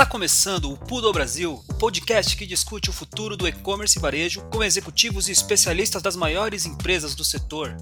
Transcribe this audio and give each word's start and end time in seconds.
Está 0.00 0.10
começando 0.10 0.72
o 0.72 0.78
Pudo 0.78 1.12
Brasil, 1.12 1.62
o 1.68 1.74
podcast 1.74 2.34
que 2.34 2.46
discute 2.46 2.88
o 2.88 2.92
futuro 2.92 3.36
do 3.36 3.46
e-commerce 3.46 3.98
e 3.98 4.00
varejo 4.00 4.40
com 4.50 4.64
executivos 4.64 5.28
e 5.28 5.32
especialistas 5.32 6.00
das 6.00 6.16
maiores 6.16 6.64
empresas 6.64 7.14
do 7.14 7.22
setor. 7.22 7.76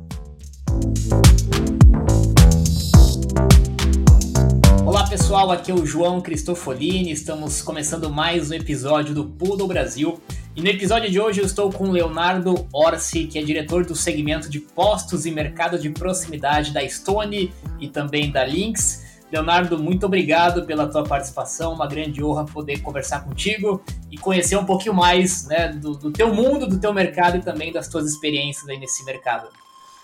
Olá 4.84 5.06
pessoal, 5.06 5.52
aqui 5.52 5.70
é 5.70 5.74
o 5.74 5.86
João 5.86 6.20
Cristofolini, 6.20 7.12
estamos 7.12 7.62
começando 7.62 8.10
mais 8.10 8.50
um 8.50 8.54
episódio 8.54 9.14
do 9.14 9.24
Pudo 9.24 9.64
Brasil. 9.68 10.20
E 10.56 10.60
no 10.60 10.66
episódio 10.66 11.08
de 11.08 11.20
hoje 11.20 11.40
eu 11.40 11.46
estou 11.46 11.70
com 11.70 11.92
Leonardo 11.92 12.66
Orsi, 12.72 13.28
que 13.28 13.38
é 13.38 13.44
diretor 13.44 13.86
do 13.86 13.94
segmento 13.94 14.50
de 14.50 14.58
postos 14.58 15.24
e 15.24 15.30
mercado 15.30 15.78
de 15.78 15.88
proximidade 15.90 16.72
da 16.72 16.84
Stone 16.88 17.54
e 17.78 17.86
também 17.88 18.32
da 18.32 18.44
Lynx. 18.44 19.06
Leonardo, 19.30 19.78
muito 19.78 20.06
obrigado 20.06 20.64
pela 20.64 20.86
tua 20.86 21.04
participação, 21.04 21.74
uma 21.74 21.86
grande 21.86 22.24
honra 22.24 22.46
poder 22.46 22.80
conversar 22.80 23.24
contigo 23.24 23.82
e 24.10 24.16
conhecer 24.16 24.56
um 24.56 24.64
pouquinho 24.64 24.94
mais 24.94 25.46
né, 25.46 25.68
do, 25.68 25.92
do 25.92 26.10
teu 26.10 26.32
mundo, 26.32 26.66
do 26.66 26.78
teu 26.78 26.92
mercado 26.94 27.36
e 27.36 27.40
também 27.40 27.72
das 27.72 27.88
tuas 27.88 28.06
experiências 28.06 28.68
aí 28.68 28.78
nesse 28.78 29.04
mercado. 29.04 29.48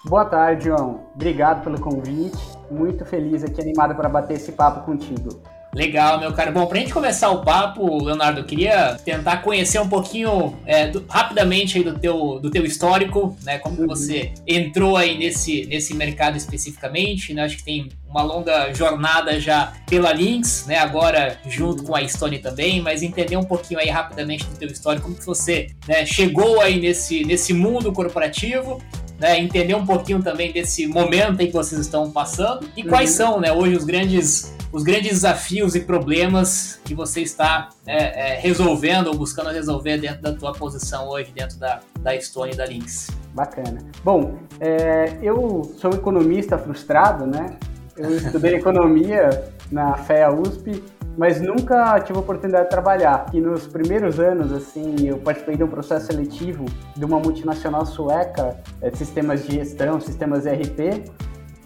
Boa 0.05 0.27
tarde, 0.27 0.67
João. 0.67 1.07
Obrigado 1.15 1.65
pelo 1.65 1.81
convite. 1.81 2.37
Muito 2.71 3.07
feliz 3.07 3.43
aqui, 3.43 3.62
animado 3.62 3.95
para 3.95 4.09
bater 4.09 4.34
esse 4.34 4.53
papo 4.53 4.84
contigo. 4.84 5.41
Legal, 5.74 6.20
meu 6.20 6.33
cara. 6.33 6.52
Bom, 6.52 6.66
pra 6.66 6.78
gente 6.78 6.92
começar 6.92 7.30
o 7.30 7.42
papo, 7.42 8.05
Leonardo, 8.05 8.41
eu 8.41 8.45
queria 8.45 8.96
tentar 9.05 9.38
conhecer 9.38 9.80
um 9.80 9.88
pouquinho 9.88 10.56
é, 10.64 10.87
do, 10.87 11.05
rapidamente 11.09 11.77
aí 11.77 11.84
do 11.84 11.98
teu, 11.98 12.38
do 12.41 12.48
teu 12.50 12.64
histórico, 12.64 13.37
né? 13.42 13.59
Como 13.59 13.80
uhum. 13.80 13.88
você 13.88 14.33
entrou 14.47 14.97
aí 14.97 15.19
nesse, 15.19 15.66
nesse 15.66 15.92
mercado 15.95 16.37
especificamente, 16.37 17.34
né? 17.34 17.42
Acho 17.42 17.56
que 17.56 17.64
tem 17.64 17.88
uma 18.09 18.23
longa 18.23 18.73
jornada 18.73 19.41
já 19.41 19.73
pela 19.88 20.12
Lynx, 20.12 20.64
né? 20.66 20.78
Agora 20.78 21.38
junto 21.48 21.83
com 21.83 21.97
a 21.97 22.06
Stone 22.06 22.38
também, 22.38 22.80
mas 22.80 23.02
entender 23.02 23.36
um 23.36 23.45
pouquinho 23.45 23.80
aí 23.80 23.88
rapidamente 23.88 24.45
do 24.47 24.56
teu 24.56 24.69
histórico, 24.69 25.06
como 25.06 25.19
que 25.19 25.27
você 25.27 25.70
né, 25.88 26.06
chegou 26.06 26.61
aí 26.61 26.81
nesse, 26.81 27.25
nesse 27.25 27.53
mundo 27.53 27.92
corporativo 27.92 28.81
né, 29.19 29.38
entender 29.38 29.75
um 29.75 29.86
pouquinho 29.86 30.22
também 30.22 30.53
desse 30.53 30.86
momento 30.86 31.41
em 31.41 31.47
que 31.47 31.53
vocês 31.53 31.81
estão 31.81 32.11
passando 32.11 32.69
e 32.77 32.83
uhum. 32.83 32.88
quais 32.88 33.11
são, 33.11 33.41
né, 33.41 33.53
hoje 33.53 33.77
os 33.77 33.84
grandes 33.84 34.55
os 34.75 34.83
grandes 34.83 35.12
desafios 35.12 35.77
e 35.77 35.80
problemas 35.80 36.80
que 36.84 36.97
você 36.97 37.20
está 37.20 37.70
é, 37.86 38.33
é, 38.33 38.41
resolvendo 38.41 39.06
ou 39.06 39.14
buscando 39.16 39.50
resolver 39.50 39.98
dentro 39.98 40.20
da 40.20 40.33
tua 40.33 40.53
posição 40.53 41.08
hoje, 41.08 41.31
dentro 41.33 41.56
da, 41.58 41.78
da 42.00 42.20
Stone 42.20 42.53
e 42.53 42.56
da 42.56 42.66
Lynx. 42.66 43.08
Bacana. 43.33 43.78
Bom, 44.03 44.36
é, 44.58 45.16
eu 45.22 45.62
sou 45.78 45.92
economista 45.92 46.58
frustrado, 46.58 47.25
né? 47.25 47.56
Eu 47.97 48.16
estudei 48.16 48.56
economia 48.58 49.48
na 49.70 49.97
FEA 49.97 50.33
USP 50.33 50.83
mas 51.16 51.41
nunca 51.41 52.00
tive 52.00 52.19
a 52.19 52.22
oportunidade 52.22 52.64
de 52.64 52.70
trabalhar. 52.70 53.27
E 53.33 53.41
nos 53.41 53.69
primeiros 53.69 54.19
anos, 54.19 54.53
assim, 54.53 55.06
eu 55.06 55.19
participei 55.19 55.56
de 55.56 55.62
um 55.62 55.69
processo 55.69 56.06
seletivo 56.06 56.64
de 56.97 57.05
uma 57.05 57.20
multinacional 57.20 57.86
sueca 57.86 58.56
é, 58.83 58.91
sistemas 58.91 59.47
de 59.47 59.55
gestão, 59.55 60.00
sistemas 60.00 60.44
ERP. 60.44 61.05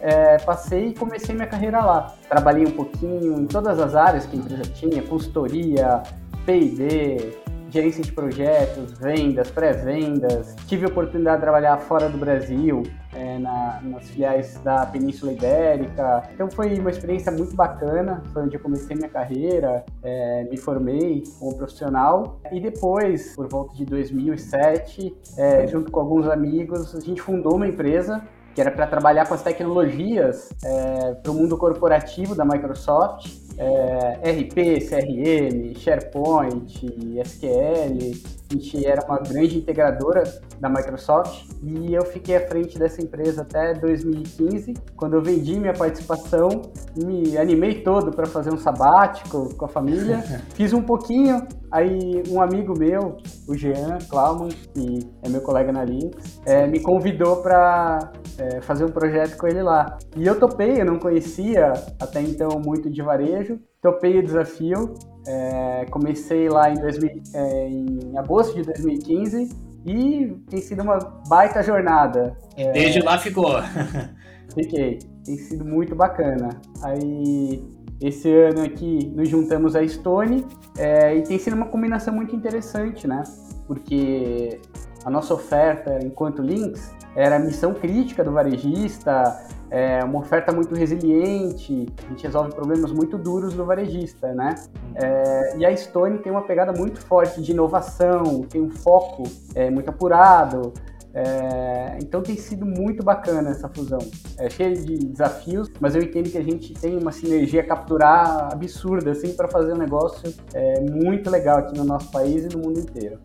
É, 0.01 0.39
passei 0.39 0.89
e 0.89 0.95
comecei 0.95 1.35
minha 1.35 1.47
carreira 1.47 1.81
lá. 1.81 2.15
Trabalhei 2.29 2.67
um 2.67 2.71
pouquinho 2.71 3.41
em 3.41 3.47
todas 3.47 3.79
as 3.81 3.95
áreas 3.95 4.27
que 4.27 4.37
a 4.37 4.39
empresa 4.39 4.63
tinha, 4.63 5.03
consultoria, 5.03 6.03
P&D, 6.47 7.37
gerência 7.71 8.03
de 8.03 8.13
projetos, 8.13 8.93
vendas, 8.99 9.51
pré-vendas. 9.51 10.55
Tive 10.67 10.87
a 10.87 10.89
oportunidade 10.89 11.37
de 11.37 11.43
trabalhar 11.43 11.77
fora 11.79 12.09
do 12.09 12.17
Brasil, 12.17 12.83
é, 13.13 13.39
na, 13.39 13.81
nas 13.83 14.09
filiais 14.09 14.59
da 14.63 14.87
Península 14.87 15.33
Ibérica. 15.33 16.29
Então 16.33 16.51
foi 16.51 16.79
uma 16.79 16.91
experiência 16.91 17.31
muito 17.31 17.55
bacana, 17.55 18.23
foi 18.33 18.43
onde 18.43 18.57
eu 18.57 18.61
comecei 18.61 18.97
minha 18.97 19.09
carreira, 19.09 19.85
é, 20.03 20.45
me 20.45 20.57
formei 20.57 21.23
como 21.39 21.57
profissional. 21.57 22.41
E 22.51 22.61
depois, 22.61 23.35
por 23.35 23.49
volta 23.49 23.75
de 23.75 23.85
2007, 23.85 25.15
é, 25.37 25.67
junto 25.67 25.91
com 25.91 26.01
alguns 26.01 26.29
amigos, 26.29 26.95
a 26.95 27.01
gente 27.01 27.21
fundou 27.21 27.57
uma 27.57 27.67
empresa 27.67 28.23
que 28.55 28.61
era 28.61 28.71
para 28.71 28.87
trabalhar 28.87 29.27
com 29.27 29.35
as 29.35 29.43
tecnologias 29.43 30.51
é, 30.65 31.15
para 31.15 31.31
o 31.31 31.35
mundo 31.35 31.57
corporativo 31.57 32.35
da 32.35 32.45
Microsoft 32.45 33.48
é, 33.59 34.31
RP, 34.31 34.89
CRM, 34.89 35.75
SharePoint, 35.77 36.87
SQL. 37.25 38.39
A 38.51 38.55
gente 38.55 38.87
era 38.87 39.05
uma 39.05 39.19
grande 39.19 39.59
integradora 39.59 40.23
da 40.59 40.69
Microsoft 40.69 41.45
e 41.63 41.93
eu 41.93 42.05
fiquei 42.05 42.37
à 42.37 42.47
frente 42.47 42.79
dessa 42.79 43.03
empresa 43.03 43.43
até 43.43 43.75
2015, 43.75 44.75
quando 44.97 45.15
eu 45.15 45.23
vendi 45.23 45.59
minha 45.59 45.75
participação, 45.75 46.49
me 46.97 47.37
animei 47.37 47.83
todo 47.83 48.11
para 48.11 48.27
fazer 48.27 48.53
um 48.53 48.57
sabático 48.57 49.55
com 49.55 49.65
a 49.65 49.69
família. 49.69 50.19
Fiz 50.55 50.73
um 50.73 50.83
pouquinho, 50.83 51.47
aí 51.71 52.23
um 52.31 52.41
amigo 52.41 52.79
meu, 52.79 53.19
o 53.47 53.55
Jean 53.55 53.99
Klauman, 54.09 54.49
que 54.73 55.01
é 55.23 55.29
meu 55.29 55.41
colega 55.43 55.71
na 55.71 55.85
Linux, 55.85 56.41
é, 56.47 56.67
me 56.67 56.81
convidou 56.81 57.37
para 57.37 58.13
é, 58.39 58.61
fazer 58.61 58.85
um 58.85 58.91
projeto 58.91 59.37
com 59.37 59.47
ele 59.47 59.63
lá. 59.63 59.99
E 60.17 60.27
eu 60.27 60.39
topei, 60.39 60.81
eu 60.81 60.85
não 60.85 60.99
conhecia 60.99 61.73
até 62.01 62.21
então 62.21 62.61
muito 62.65 62.89
de 62.89 63.03
varejo, 63.03 63.48
topei 63.83 64.19
o 64.19 64.23
desafio, 64.23 64.95
é, 65.27 65.87
comecei 65.91 66.49
lá 66.49 66.71
em, 66.71 66.75
2000, 66.75 67.23
é, 67.35 67.69
em 67.69 68.19
agosto 68.19 68.55
de 68.55 68.63
2015 68.63 69.49
e 69.87 70.27
tem 70.51 70.61
sido 70.61 70.83
uma 70.83 70.99
baita 71.29 71.63
jornada. 71.63 72.37
E 72.57 72.71
desde 72.73 73.01
lá 73.01 73.19
ficou. 73.19 73.57
Fiquei, 74.55 74.99
tem 75.25 75.37
sido 75.37 75.65
muito 75.65 75.95
bacana. 75.95 76.61
Aí 76.83 77.63
esse 78.01 78.33
ano 78.33 78.63
aqui 78.63 79.13
nos 79.15 79.29
juntamos 79.29 79.77
a 79.77 79.87
Stone 79.87 80.47
é, 80.77 81.17
e 81.17 81.23
tem 81.23 81.39
sido 81.39 81.55
uma 81.55 81.67
combinação 81.67 82.15
muito 82.15 82.35
interessante, 82.35 83.07
né? 83.07 83.23
Porque 83.67 84.61
a 85.05 85.11
nossa 85.11 85.35
oferta 85.35 85.99
enquanto 86.03 86.43
Links 86.43 86.91
era 87.15 87.37
a 87.37 87.39
missão 87.39 87.75
crítica 87.75 88.25
do 88.25 88.33
varejista, 88.33 89.39
é 89.71 90.03
uma 90.03 90.21
oferta 90.21 90.53
muito 90.53 90.75
resiliente, 90.75 91.87
a 92.05 92.09
gente 92.11 92.23
resolve 92.25 92.55
problemas 92.55 92.91
muito 92.91 93.19
duros 93.19 93.55
do 93.55 93.65
varejista, 93.65 94.33
né? 94.33 94.55
É, 94.95 95.57
e 95.59 95.67
a 95.67 95.77
Stone 95.77 96.19
tem 96.19 96.33
uma 96.33 96.43
pegada 96.43 96.73
muito 96.73 97.01
forte 97.01 97.43
de 97.43 97.53
inovação, 97.53 98.43
tem 98.43 98.61
um 98.61 98.71
foco 98.71 99.25
é, 99.55 99.71
muito 99.71 99.91
apurado, 99.91 100.73
é, 101.13 101.99
então 102.01 102.23
tem 102.23 102.37
sido 102.37 102.65
muito 102.65 103.03
bacana 103.03 103.51
essa 103.51 103.69
fusão. 103.69 103.99
É 104.39 104.49
cheio 104.49 104.75
de 104.77 104.99
desafios, 104.99 105.71
mas 105.81 105.95
eu 105.95 106.03
entendo 106.03 106.31
que 106.31 106.39
a 106.39 106.43
gente 106.43 106.75
tem 106.75 106.97
uma 106.97 107.13
sinergia 107.13 107.63
a 107.63 107.67
capturar 107.67 108.53
absurda 108.53 109.11
assim 109.11 109.33
para 109.35 109.49
fazer 109.49 109.73
um 109.73 109.79
negócio 109.79 110.33
é, 110.55 110.81
muito 110.81 111.31
legal 111.31 111.59
aqui 111.59 111.77
no 111.77 111.85
nosso 111.85 112.11
país 112.11 112.45
e 112.45 112.57
no 112.57 112.63
mundo 112.63 112.81
inteiro. 112.81 113.19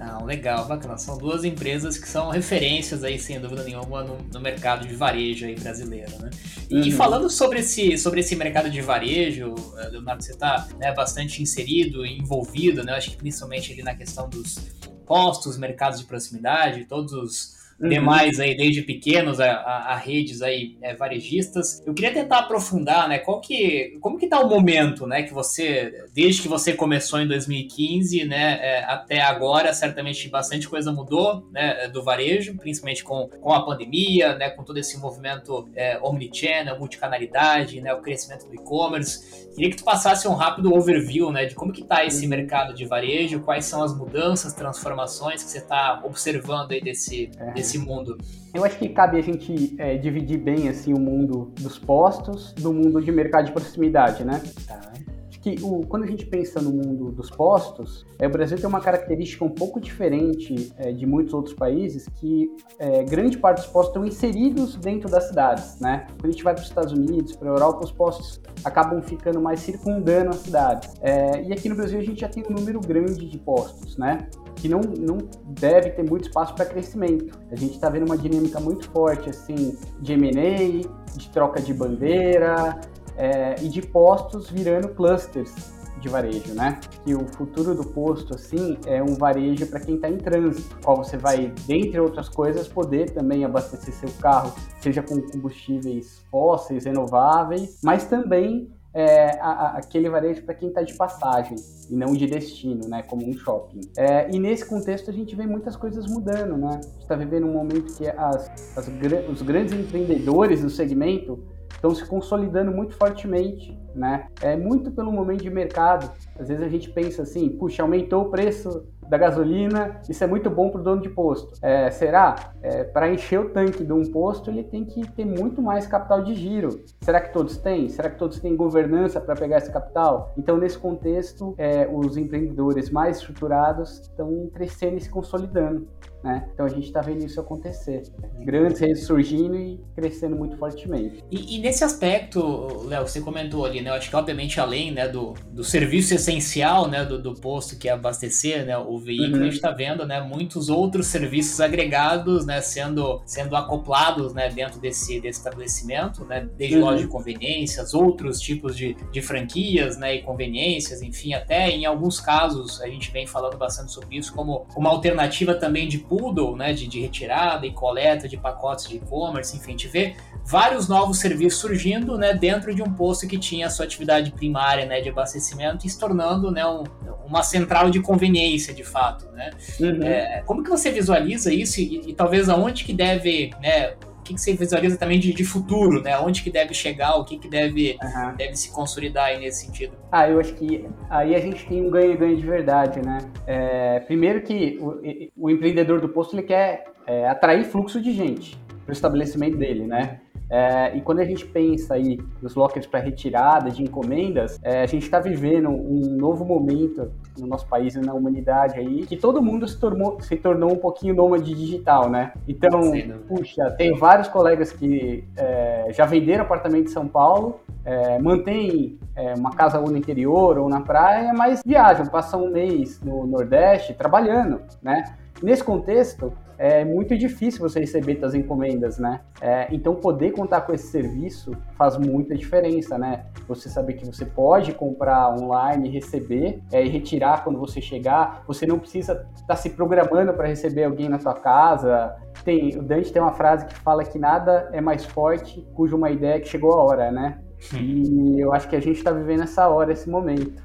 Não, 0.00 0.24
legal, 0.24 0.66
bacana. 0.66 0.96
São 0.96 1.18
duas 1.18 1.44
empresas 1.44 1.98
que 1.98 2.08
são 2.08 2.30
referências 2.30 3.04
aí, 3.04 3.18
sem 3.18 3.38
dúvida 3.38 3.62
nenhuma, 3.62 4.02
no, 4.02 4.16
no 4.32 4.40
mercado 4.40 4.88
de 4.88 4.94
varejo 4.94 5.44
aí 5.44 5.54
brasileiro, 5.54 6.10
né? 6.18 6.30
E 6.70 6.76
uhum. 6.80 6.92
falando 6.92 7.28
sobre 7.28 7.58
esse, 7.58 7.98
sobre 7.98 8.20
esse 8.20 8.34
mercado 8.34 8.70
de 8.70 8.80
varejo, 8.80 9.54
eh, 9.76 9.88
Leonardo, 9.90 10.22
você 10.24 10.32
está 10.32 10.66
né, 10.78 10.90
bastante 10.94 11.42
inserido 11.42 12.06
e 12.06 12.16
envolvido, 12.16 12.82
né? 12.82 12.94
Acho 12.94 13.10
que 13.10 13.16
principalmente 13.18 13.74
ali 13.74 13.82
na 13.82 13.94
questão 13.94 14.26
dos 14.26 14.58
postos, 15.04 15.58
mercados 15.58 16.00
de 16.00 16.06
proximidade, 16.06 16.86
todos 16.86 17.12
os 17.12 17.59
uhum. 17.80 17.88
demais 17.88 18.38
aí, 18.38 18.56
desde 18.56 18.82
pequenos 18.82 19.40
a, 19.40 19.52
a, 19.52 19.92
a 19.92 19.96
redes 19.96 20.42
aí 20.42 20.76
é, 20.82 20.94
varejistas. 20.94 21.82
Eu 21.86 21.94
queria 21.94 22.12
tentar 22.12 22.40
aprofundar, 22.40 23.08
né, 23.08 23.18
qual 23.18 23.40
que, 23.40 23.98
como 24.00 24.18
que 24.18 24.26
tá 24.26 24.40
o 24.40 24.48
momento, 24.48 25.06
né, 25.06 25.22
que 25.22 25.32
você, 25.32 26.06
desde 26.12 26.42
que 26.42 26.48
você 26.48 26.72
começou 26.72 27.20
em 27.20 27.26
2015, 27.26 28.24
né, 28.24 28.58
é, 28.60 28.84
até 28.84 29.20
agora, 29.20 29.72
certamente 29.72 30.28
bastante 30.28 30.68
coisa 30.68 30.92
mudou, 30.92 31.48
né, 31.50 31.88
do 31.88 32.02
varejo, 32.02 32.56
principalmente 32.56 33.02
com, 33.02 33.28
com 33.28 33.52
a 33.52 33.64
pandemia, 33.64 34.34
né, 34.36 34.50
com 34.50 34.62
todo 34.62 34.78
esse 34.78 34.98
movimento 34.98 35.68
é, 35.74 35.98
omnichannel, 36.02 36.78
multicanalidade, 36.78 37.80
né, 37.80 37.92
o 37.94 38.00
crescimento 38.00 38.46
do 38.46 38.54
e-commerce. 38.54 39.50
Queria 39.54 39.70
que 39.70 39.76
tu 39.76 39.84
passasse 39.84 40.28
um 40.28 40.34
rápido 40.34 40.74
overview, 40.74 41.32
né, 41.32 41.46
de 41.46 41.54
como 41.54 41.72
que 41.72 41.84
tá 41.84 42.04
esse 42.04 42.24
uhum. 42.24 42.30
mercado 42.30 42.74
de 42.74 42.84
varejo, 42.84 43.40
quais 43.40 43.64
são 43.64 43.82
as 43.82 43.96
mudanças, 43.96 44.52
transformações 44.54 45.42
que 45.42 45.50
você 45.50 45.58
está 45.58 46.00
observando 46.04 46.72
aí 46.72 46.80
desse, 46.80 47.30
é. 47.38 47.52
Desse 47.70 47.78
mundo. 47.78 48.18
Eu 48.52 48.64
acho 48.64 48.78
que 48.78 48.88
cabe 48.88 49.18
a 49.18 49.22
gente 49.22 49.74
é, 49.78 49.96
dividir 49.96 50.38
bem 50.38 50.68
assim 50.68 50.92
o 50.92 50.98
mundo 50.98 51.52
dos 51.60 51.78
postos 51.78 52.52
do 52.54 52.72
mundo 52.72 53.00
de 53.00 53.12
mercado 53.12 53.46
de 53.46 53.52
proximidade, 53.52 54.24
né? 54.24 54.42
Tá 54.66 54.92
que 55.40 55.56
o, 55.62 55.86
quando 55.86 56.04
a 56.04 56.06
gente 56.06 56.26
pensa 56.26 56.60
no 56.60 56.70
mundo 56.70 57.10
dos 57.10 57.30
postos, 57.30 58.06
é, 58.18 58.26
o 58.26 58.30
Brasil 58.30 58.58
tem 58.58 58.66
uma 58.66 58.80
característica 58.80 59.44
um 59.44 59.50
pouco 59.50 59.80
diferente 59.80 60.72
é, 60.76 60.92
de 60.92 61.06
muitos 61.06 61.32
outros 61.32 61.54
países, 61.54 62.06
que 62.16 62.50
é, 62.78 63.02
grande 63.02 63.38
parte 63.38 63.58
dos 63.58 63.66
postos 63.66 63.90
estão 63.90 64.04
inseridos 64.04 64.76
dentro 64.76 65.10
das 65.10 65.28
cidades, 65.28 65.80
né? 65.80 66.06
Quando 66.20 66.26
a 66.26 66.30
gente 66.30 66.44
vai 66.44 66.54
para 66.54 66.62
os 66.62 66.68
Estados 66.68 66.92
Unidos, 66.92 67.34
para 67.34 67.48
a 67.48 67.52
Europa, 67.52 67.84
os 67.84 67.92
postos 67.92 68.40
acabam 68.64 69.00
ficando 69.02 69.40
mais 69.40 69.60
circundando 69.60 70.30
as 70.30 70.36
cidades. 70.36 70.94
É, 71.00 71.42
e 71.42 71.52
aqui 71.52 71.68
no 71.68 71.74
Brasil 71.74 71.98
a 71.98 72.02
gente 72.02 72.20
já 72.20 72.28
tem 72.28 72.44
um 72.48 72.52
número 72.52 72.80
grande 72.80 73.26
de 73.26 73.38
postos, 73.38 73.96
né? 73.96 74.28
que 74.60 74.68
não, 74.68 74.80
não 74.80 75.16
deve 75.46 75.90
ter 75.90 76.02
muito 76.02 76.26
espaço 76.26 76.54
para 76.54 76.66
crescimento. 76.66 77.38
A 77.50 77.56
gente 77.56 77.74
está 77.74 77.88
vendo 77.88 78.04
uma 78.04 78.16
dinâmica 78.16 78.60
muito 78.60 78.88
forte 78.90 79.30
assim 79.30 79.76
de 80.00 80.12
M&A, 80.12 81.16
de 81.16 81.30
troca 81.30 81.60
de 81.60 81.72
bandeira, 81.72 82.78
é, 83.20 83.54
e 83.62 83.68
de 83.68 83.82
postos 83.82 84.50
virando 84.50 84.88
clusters 84.88 85.52
de 86.00 86.08
varejo, 86.08 86.54
né? 86.54 86.80
Que 87.04 87.14
o 87.14 87.26
futuro 87.26 87.74
do 87.74 87.84
posto, 87.84 88.34
assim, 88.34 88.78
é 88.86 89.02
um 89.02 89.14
varejo 89.14 89.66
para 89.66 89.78
quem 89.80 89.96
está 89.96 90.08
em 90.08 90.16
trânsito, 90.16 90.78
qual 90.82 90.96
você 90.96 91.18
vai, 91.18 91.52
dentre 91.66 92.00
outras 92.00 92.30
coisas, 92.30 92.66
poder 92.66 93.10
também 93.10 93.44
abastecer 93.44 93.92
seu 93.92 94.08
carro, 94.18 94.54
seja 94.80 95.02
com 95.02 95.20
combustíveis 95.20 96.24
fósseis, 96.30 96.86
renováveis, 96.86 97.78
mas 97.84 98.06
também 98.06 98.70
é, 98.94 99.38
a, 99.38 99.50
a, 99.50 99.78
aquele 99.78 100.08
varejo 100.08 100.42
para 100.42 100.54
quem 100.54 100.68
está 100.68 100.80
de 100.80 100.94
passagem 100.94 101.56
e 101.90 101.94
não 101.94 102.14
de 102.14 102.26
destino, 102.26 102.88
né, 102.88 103.02
como 103.02 103.28
um 103.28 103.34
shopping. 103.34 103.82
É, 103.98 104.30
e 104.34 104.38
nesse 104.38 104.64
contexto 104.64 105.10
a 105.10 105.12
gente 105.12 105.36
vê 105.36 105.46
muitas 105.46 105.76
coisas 105.76 106.06
mudando, 106.06 106.56
né? 106.56 106.80
A 106.82 106.82
gente 106.82 107.02
está 107.02 107.14
vivendo 107.14 107.46
um 107.46 107.52
momento 107.52 107.94
que 107.94 108.08
as, 108.08 108.50
as, 108.74 108.90
os 109.30 109.42
grandes 109.42 109.74
empreendedores 109.74 110.62
do 110.62 110.70
segmento 110.70 111.38
estão 111.80 111.94
se 111.94 112.04
consolidando 112.04 112.70
muito 112.70 112.94
fortemente, 112.94 113.76
né? 113.94 114.28
É 114.42 114.54
muito 114.54 114.90
pelo 114.90 115.10
momento 115.10 115.42
de 115.42 115.50
mercado. 115.50 116.10
Às 116.38 116.48
vezes 116.48 116.62
a 116.62 116.68
gente 116.68 116.90
pensa 116.90 117.22
assim, 117.22 117.48
puxa, 117.48 117.82
aumentou 117.82 118.26
o 118.26 118.30
preço 118.30 118.86
da 119.08 119.18
gasolina, 119.18 120.00
isso 120.08 120.22
é 120.22 120.26
muito 120.26 120.48
bom 120.48 120.70
para 120.70 120.80
o 120.80 120.84
dono 120.84 121.02
de 121.02 121.08
posto. 121.08 121.54
É, 121.60 121.90
será? 121.90 122.52
É, 122.62 122.84
para 122.84 123.12
encher 123.12 123.40
o 123.40 123.50
tanque 123.50 123.82
de 123.82 123.92
um 123.92 124.04
posto, 124.04 124.50
ele 124.50 124.62
tem 124.62 124.84
que 124.84 125.04
ter 125.10 125.24
muito 125.24 125.60
mais 125.60 125.86
capital 125.86 126.22
de 126.22 126.34
giro. 126.34 126.84
Será 127.00 127.20
que 127.20 127.32
todos 127.32 127.56
têm? 127.56 127.88
Será 127.88 128.08
que 128.08 128.16
todos 128.16 128.38
têm 128.38 128.54
governança 128.54 129.20
para 129.20 129.34
pegar 129.34 129.58
esse 129.58 129.72
capital? 129.72 130.32
Então, 130.38 130.56
nesse 130.56 130.78
contexto, 130.78 131.54
é, 131.58 131.88
os 131.92 132.16
empreendedores 132.16 132.88
mais 132.90 133.16
estruturados 133.16 134.02
estão 134.02 134.48
crescendo 134.54 134.98
e 134.98 135.00
se 135.00 135.10
consolidando. 135.10 135.88
Né? 136.22 136.46
Então 136.52 136.66
a 136.66 136.68
gente 136.68 136.86
está 136.86 137.00
vendo 137.00 137.24
isso 137.24 137.40
acontecer. 137.40 138.02
Grandes 138.40 138.78
redes 138.78 139.04
surgindo 139.04 139.56
e 139.56 139.80
crescendo 139.94 140.36
muito 140.36 140.56
fortemente. 140.58 141.24
E, 141.30 141.56
e 141.56 141.58
nesse 141.60 141.82
aspecto, 141.82 142.86
Léo, 142.86 143.06
você 143.06 143.20
comentou 143.20 143.64
ali, 143.64 143.80
né? 143.80 143.90
Eu 143.90 143.94
acho 143.94 144.10
que 144.10 144.16
obviamente 144.16 144.60
além 144.60 144.92
né, 144.92 145.08
do, 145.08 145.34
do 145.50 145.64
serviço 145.64 146.14
essencial 146.14 146.88
né, 146.88 147.04
do, 147.04 147.20
do 147.20 147.34
posto 147.34 147.78
que 147.78 147.88
é 147.88 147.92
abastecer 147.92 148.66
né, 148.66 148.76
o 148.76 148.98
veículo, 148.98 149.36
uhum. 149.36 149.42
a 149.42 149.44
gente 149.44 149.54
está 149.54 149.70
vendo 149.70 150.06
né, 150.06 150.20
muitos 150.20 150.68
outros 150.68 151.06
serviços 151.06 151.58
agregados 151.60 152.44
né, 152.44 152.60
sendo, 152.60 153.22
sendo 153.24 153.56
acoplados 153.56 154.34
né, 154.34 154.50
dentro 154.50 154.78
desse, 154.78 155.20
desse 155.20 155.38
estabelecimento, 155.38 156.24
né, 156.26 156.46
desde 156.56 156.76
uhum. 156.76 156.84
lojas 156.84 157.00
de 157.00 157.08
conveniências, 157.08 157.94
outros 157.94 158.40
tipos 158.40 158.76
de, 158.76 158.94
de 159.10 159.22
franquias 159.22 159.96
né, 159.96 160.16
e 160.16 160.22
conveniências, 160.22 161.00
enfim, 161.00 161.32
até 161.32 161.70
em 161.70 161.86
alguns 161.86 162.20
casos 162.20 162.80
a 162.82 162.88
gente 162.88 163.10
vem 163.10 163.26
falando 163.26 163.56
bastante 163.56 163.90
sobre 163.90 164.16
isso 164.16 164.34
como 164.34 164.66
uma 164.76 164.90
alternativa 164.90 165.54
também 165.54 165.88
de 165.88 165.98
poodle, 166.10 166.56
né, 166.56 166.72
de, 166.72 166.88
de 166.88 167.00
retirada 167.00 167.64
e 167.64 167.72
coleta 167.72 168.28
de 168.28 168.36
pacotes 168.36 168.88
de 168.88 168.96
e-commerce, 168.96 169.56
enfim, 169.56 169.68
a 169.68 169.70
gente 169.70 169.86
vê 169.86 170.16
vários 170.44 170.88
novos 170.88 171.18
serviços 171.18 171.60
surgindo 171.60 172.18
né, 172.18 172.34
dentro 172.34 172.74
de 172.74 172.82
um 172.82 172.92
posto 172.92 173.28
que 173.28 173.38
tinha 173.38 173.68
a 173.68 173.70
sua 173.70 173.84
atividade 173.84 174.32
primária 174.32 174.84
né, 174.84 175.00
de 175.00 175.08
abastecimento 175.08 175.86
e 175.86 175.88
se 175.88 175.96
tornando 175.96 176.50
né, 176.50 176.66
um, 176.66 176.82
uma 177.24 177.44
central 177.44 177.88
de 177.90 178.00
conveniência, 178.00 178.74
de 178.74 178.82
fato. 178.82 179.30
Né? 179.30 179.50
Uhum. 179.78 180.02
É, 180.02 180.42
como 180.44 180.64
que 180.64 180.70
você 180.70 180.90
visualiza 180.90 181.54
isso 181.54 181.80
e, 181.80 182.10
e, 182.10 182.14
talvez 182.14 182.48
aonde 182.48 182.82
que 182.82 182.92
deve, 182.92 183.52
né, 183.62 183.94
que, 184.30 184.34
que 184.34 184.40
você 184.40 184.54
visualiza 184.54 184.96
também 184.96 185.18
de, 185.18 185.32
de 185.32 185.44
futuro, 185.44 186.02
né? 186.02 186.18
Onde 186.18 186.42
que 186.42 186.50
deve 186.50 186.72
chegar, 186.72 187.16
o 187.16 187.24
que, 187.24 187.38
que 187.38 187.48
deve, 187.48 187.98
uhum. 188.02 188.34
deve 188.36 188.56
se 188.56 188.70
consolidar 188.70 189.26
aí 189.26 189.40
nesse 189.40 189.66
sentido? 189.66 189.92
Ah, 190.10 190.28
eu 190.28 190.38
acho 190.38 190.54
que 190.54 190.86
aí 191.08 191.34
a 191.34 191.40
gente 191.40 191.66
tem 191.66 191.84
um 191.84 191.90
ganho-ganho 191.90 192.36
de 192.36 192.46
verdade, 192.46 193.00
né? 193.04 193.18
É, 193.46 194.00
primeiro 194.00 194.42
que 194.42 194.78
o, 194.80 195.00
o, 195.36 195.50
empreendedor 195.50 196.00
do 196.00 196.08
posto 196.08 196.34
ele 196.34 196.42
quer 196.42 196.84
é, 197.06 197.28
atrair 197.28 197.64
fluxo 197.64 198.00
de 198.00 198.12
gente 198.12 198.56
para 198.84 198.90
o 198.90 198.92
estabelecimento 198.92 199.56
dele, 199.56 199.86
né? 199.86 200.20
É, 200.50 200.96
e 200.96 201.00
quando 201.00 201.20
a 201.20 201.24
gente 201.24 201.46
pensa 201.46 201.94
aí 201.94 202.18
nos 202.42 202.56
lockers 202.56 202.86
para 202.86 202.98
retirada 202.98 203.70
de 203.70 203.82
encomendas, 203.84 204.58
é, 204.62 204.82
a 204.82 204.86
gente 204.86 205.04
está 205.04 205.20
vivendo 205.20 205.68
um 205.68 206.16
novo 206.16 206.44
momento 206.44 207.12
no 207.38 207.46
nosso 207.46 207.66
país 207.68 207.94
e 207.94 208.00
na 208.00 208.12
humanidade 208.12 208.78
aí, 208.78 209.06
que 209.06 209.16
todo 209.16 209.40
mundo 209.40 209.68
se 209.68 209.78
tornou, 209.78 210.20
se 210.20 210.36
tornou 210.36 210.72
um 210.72 210.76
pouquinho 210.76 211.14
nômade 211.14 211.54
digital, 211.54 212.10
né? 212.10 212.32
Então, 212.48 212.82
Sim, 212.82 213.12
puxa, 213.28 213.70
tem 213.78 213.96
vários 213.96 214.26
colegas 214.26 214.72
que 214.72 215.24
é, 215.36 215.88
já 215.92 216.04
venderam 216.04 216.42
apartamento 216.42 216.88
em 216.88 216.92
São 216.92 217.06
Paulo, 217.06 217.60
é, 217.84 218.18
mantêm 218.18 218.98
é, 219.14 219.34
uma 219.34 219.50
casa 219.50 219.78
ou 219.78 219.88
no 219.88 219.96
interior 219.96 220.58
ou 220.58 220.68
na 220.68 220.80
praia, 220.80 221.32
mas 221.32 221.62
viajam, 221.64 222.06
passam 222.06 222.44
um 222.44 222.50
mês 222.50 223.00
no 223.00 223.26
Nordeste 223.26 223.94
trabalhando, 223.94 224.60
né? 224.82 225.16
Nesse 225.42 225.64
contexto, 225.64 226.32
é 226.62 226.84
muito 226.84 227.16
difícil 227.16 227.66
você 227.66 227.80
receber 227.80 228.22
as 228.22 228.34
encomendas, 228.34 228.98
né? 228.98 229.22
É, 229.40 229.66
então, 229.72 229.94
poder 229.94 230.32
contar 230.32 230.60
com 230.60 230.74
esse 230.74 230.88
serviço 230.88 231.56
faz 231.74 231.96
muita 231.96 232.36
diferença, 232.36 232.98
né? 232.98 233.24
Você 233.48 233.70
saber 233.70 233.94
que 233.94 234.04
você 234.04 234.26
pode 234.26 234.74
comprar 234.74 235.34
online, 235.34 235.88
receber 235.88 236.60
é, 236.70 236.84
e 236.84 236.88
retirar 236.90 237.44
quando 237.44 237.58
você 237.58 237.80
chegar. 237.80 238.44
Você 238.46 238.66
não 238.66 238.78
precisa 238.78 239.26
estar 239.34 239.46
tá 239.46 239.56
se 239.56 239.70
programando 239.70 240.34
para 240.34 240.46
receber 240.46 240.84
alguém 240.84 241.08
na 241.08 241.18
sua 241.18 241.32
casa. 241.32 242.14
Tem, 242.44 242.76
o 242.76 242.82
Dante 242.82 243.10
tem 243.10 243.22
uma 243.22 243.32
frase 243.32 243.64
que 243.64 243.74
fala 243.76 244.04
que 244.04 244.18
nada 244.18 244.68
é 244.70 244.82
mais 244.82 245.06
forte 245.06 245.66
cuja 245.74 245.96
uma 245.96 246.10
ideia 246.10 246.38
que 246.38 246.46
chegou 246.46 246.74
a 246.74 246.84
hora, 246.84 247.10
né? 247.10 247.38
E 247.74 248.38
eu 248.38 248.52
acho 248.52 248.68
que 248.68 248.76
a 248.76 248.80
gente 248.80 248.98
está 248.98 249.12
vivendo 249.12 249.44
essa 249.44 249.66
hora, 249.66 249.94
esse 249.94 250.10
momento. 250.10 250.62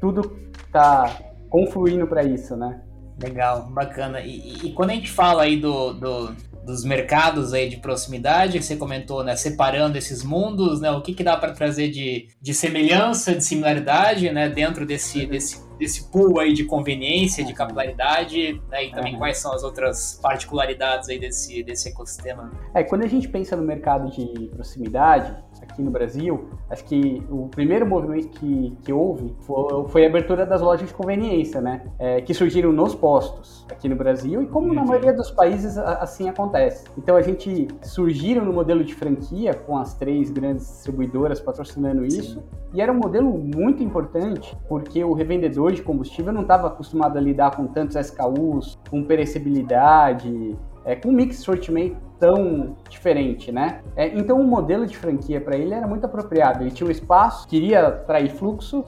Tudo 0.00 0.38
está 0.54 1.04
confluindo 1.50 2.06
para 2.06 2.22
isso, 2.22 2.56
né? 2.56 2.80
Legal, 3.20 3.68
bacana. 3.70 4.20
E, 4.20 4.66
e, 4.66 4.72
quando 4.72 4.90
a 4.90 4.94
gente 4.94 5.10
fala 5.10 5.44
aí 5.44 5.56
do, 5.56 5.92
do, 5.92 6.36
dos 6.64 6.84
mercados 6.84 7.52
aí 7.52 7.68
de 7.68 7.76
proximidade, 7.76 8.58
que 8.58 8.64
você 8.64 8.76
comentou, 8.76 9.22
né, 9.22 9.36
separando 9.36 9.96
esses 9.96 10.24
mundos, 10.24 10.80
né, 10.80 10.90
o 10.90 11.00
que, 11.02 11.14
que 11.14 11.22
dá 11.22 11.36
para 11.36 11.52
trazer 11.52 11.90
de, 11.90 12.28
de 12.40 12.54
semelhança, 12.54 13.34
de 13.34 13.44
similaridade, 13.44 14.30
né, 14.30 14.48
dentro 14.48 14.84
desse, 14.84 15.26
desse 15.26 15.64
desse 15.78 16.10
pool 16.10 16.38
aí 16.38 16.52
de 16.52 16.64
conveniência, 16.64 17.44
de 17.44 17.52
capilaridade, 17.52 18.60
né, 18.70 18.84
e 18.84 18.90
também 18.92 19.14
uhum. 19.14 19.18
quais 19.18 19.38
são 19.38 19.52
as 19.52 19.62
outras 19.62 20.18
particularidades 20.22 21.08
aí 21.08 21.18
desse, 21.18 21.62
desse 21.62 21.88
ecossistema? 21.88 22.50
É, 22.74 22.82
quando 22.82 23.02
a 23.02 23.06
gente 23.06 23.28
pensa 23.28 23.56
no 23.56 23.62
mercado 23.62 24.10
de 24.10 24.48
proximidade, 24.48 25.34
aqui 25.64 25.82
no 25.82 25.90
Brasil, 25.90 26.48
acho 26.70 26.84
que 26.84 27.22
o 27.30 27.48
primeiro 27.48 27.86
movimento 27.86 28.28
que, 28.28 28.76
que 28.82 28.92
houve 28.92 29.34
foi, 29.40 29.88
foi 29.88 30.04
a 30.04 30.08
abertura 30.08 30.46
das 30.46 30.60
lojas 30.60 30.88
de 30.88 30.94
conveniência, 30.94 31.60
né? 31.60 31.82
É, 31.98 32.20
que 32.20 32.32
surgiram 32.32 32.72
nos 32.72 32.94
postos 32.94 33.66
aqui 33.70 33.88
no 33.88 33.96
Brasil 33.96 34.42
e 34.42 34.46
como 34.46 34.68
uhum. 34.68 34.74
na 34.74 34.84
maioria 34.84 35.12
dos 35.12 35.30
países 35.30 35.76
assim 35.76 36.28
acontece. 36.28 36.84
Então 36.96 37.16
a 37.16 37.22
gente 37.22 37.68
surgiram 37.82 38.44
no 38.44 38.52
modelo 38.52 38.84
de 38.84 38.94
franquia 38.94 39.54
com 39.54 39.76
as 39.76 39.94
três 39.94 40.30
grandes 40.30 40.66
distribuidoras 40.66 41.40
patrocinando 41.40 42.04
isso 42.04 42.34
Sim. 42.34 42.42
e 42.72 42.80
era 42.80 42.92
um 42.92 42.96
modelo 42.96 43.30
muito 43.30 43.82
importante 43.82 44.56
porque 44.68 45.02
o 45.02 45.12
revendedor 45.12 45.72
de 45.72 45.82
combustível 45.82 46.32
não 46.32 46.42
estava 46.42 46.68
acostumado 46.68 47.16
a 47.16 47.20
lidar 47.20 47.56
com 47.56 47.66
tantos 47.66 47.96
SKUs, 47.96 48.78
com 48.90 49.02
perecibilidade, 49.02 50.56
é, 50.84 50.94
com 50.94 51.08
um 51.08 51.12
mix 51.12 51.36
de 51.36 51.42
sortimento 51.42 51.96
tão 52.18 52.76
diferente, 52.88 53.50
né? 53.50 53.80
É, 53.96 54.08
então 54.08 54.40
o 54.40 54.44
modelo 54.44 54.86
de 54.86 54.96
franquia 54.96 55.40
para 55.40 55.56
ele 55.56 55.74
era 55.74 55.86
muito 55.86 56.04
apropriado. 56.04 56.62
Ele 56.62 56.70
tinha 56.70 56.86
um 56.86 56.90
espaço, 56.90 57.48
queria 57.48 57.88
atrair 57.88 58.30
fluxo 58.30 58.84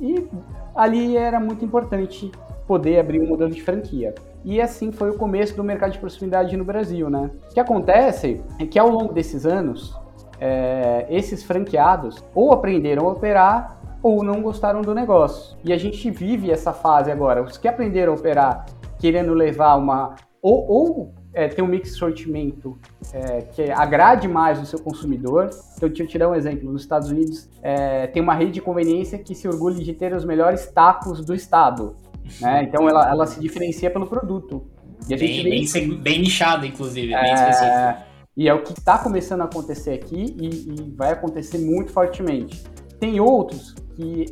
e 0.00 0.26
ali 0.74 1.16
era 1.16 1.40
muito 1.40 1.64
importante 1.64 2.30
poder 2.66 3.00
abrir 3.00 3.20
um 3.20 3.26
modelo 3.26 3.50
de 3.50 3.62
franquia. 3.62 4.14
E 4.44 4.60
assim 4.60 4.92
foi 4.92 5.10
o 5.10 5.14
começo 5.14 5.56
do 5.56 5.64
mercado 5.64 5.92
de 5.92 5.98
proximidade 5.98 6.56
no 6.56 6.64
Brasil, 6.64 7.10
né? 7.10 7.30
O 7.50 7.54
que 7.54 7.60
acontece 7.60 8.40
é 8.58 8.66
que 8.66 8.78
ao 8.78 8.88
longo 8.88 9.12
desses 9.12 9.44
anos, 9.46 9.98
é, 10.40 11.06
esses 11.10 11.42
franqueados 11.42 12.22
ou 12.34 12.52
aprenderam 12.52 13.08
a 13.08 13.12
operar 13.12 13.78
ou 14.02 14.22
não 14.22 14.40
gostaram 14.40 14.82
do 14.82 14.94
negócio. 14.94 15.56
E 15.64 15.72
a 15.72 15.78
gente 15.78 16.08
vive 16.10 16.50
essa 16.50 16.72
fase 16.72 17.10
agora. 17.10 17.42
Os 17.42 17.56
que 17.56 17.66
aprenderam 17.66 18.12
a 18.12 18.16
operar 18.16 18.66
querendo 18.98 19.32
levar 19.32 19.76
uma 19.76 20.14
ou, 20.40 20.66
ou 20.68 21.14
é, 21.32 21.48
ter 21.48 21.62
um 21.62 21.66
mix 21.66 21.90
de 21.90 21.98
sortimento 21.98 22.78
é, 23.12 23.42
que 23.42 23.70
agrade 23.70 24.26
mais 24.26 24.60
o 24.60 24.66
seu 24.66 24.78
consumidor. 24.78 25.50
Então, 25.76 25.88
deixa 25.88 26.02
eu 26.02 26.06
te 26.06 26.18
dar 26.18 26.28
um 26.28 26.34
exemplo. 26.34 26.70
Nos 26.72 26.82
Estados 26.82 27.10
Unidos, 27.10 27.48
é, 27.62 28.06
tem 28.06 28.22
uma 28.22 28.34
rede 28.34 28.52
de 28.52 28.60
conveniência 28.60 29.18
que 29.18 29.34
se 29.34 29.46
orgulha 29.46 29.82
de 29.82 29.92
ter 29.92 30.12
os 30.14 30.24
melhores 30.24 30.66
tacos 30.66 31.24
do 31.24 31.34
estado. 31.34 31.96
Né? 32.40 32.64
Então, 32.64 32.88
ela, 32.88 33.08
ela 33.08 33.26
se 33.26 33.40
diferencia 33.40 33.90
pelo 33.90 34.06
produto. 34.06 34.66
E 35.08 35.14
a 35.14 35.16
gente 35.16 35.42
bem, 35.42 35.64
vem... 35.64 35.88
bem, 35.88 35.98
bem 35.98 36.18
nichado, 36.20 36.66
inclusive, 36.66 37.08
bem 37.08 37.16
é, 37.16 37.34
específico. 37.34 38.08
E 38.36 38.48
é 38.48 38.54
o 38.54 38.62
que 38.62 38.72
está 38.72 38.98
começando 38.98 39.40
a 39.40 39.44
acontecer 39.44 39.92
aqui 39.92 40.36
e, 40.40 40.46
e 40.46 40.94
vai 40.96 41.12
acontecer 41.12 41.58
muito 41.58 41.92
fortemente. 41.92 42.62
Tem 43.00 43.20
outros 43.20 43.74
que 43.98 44.26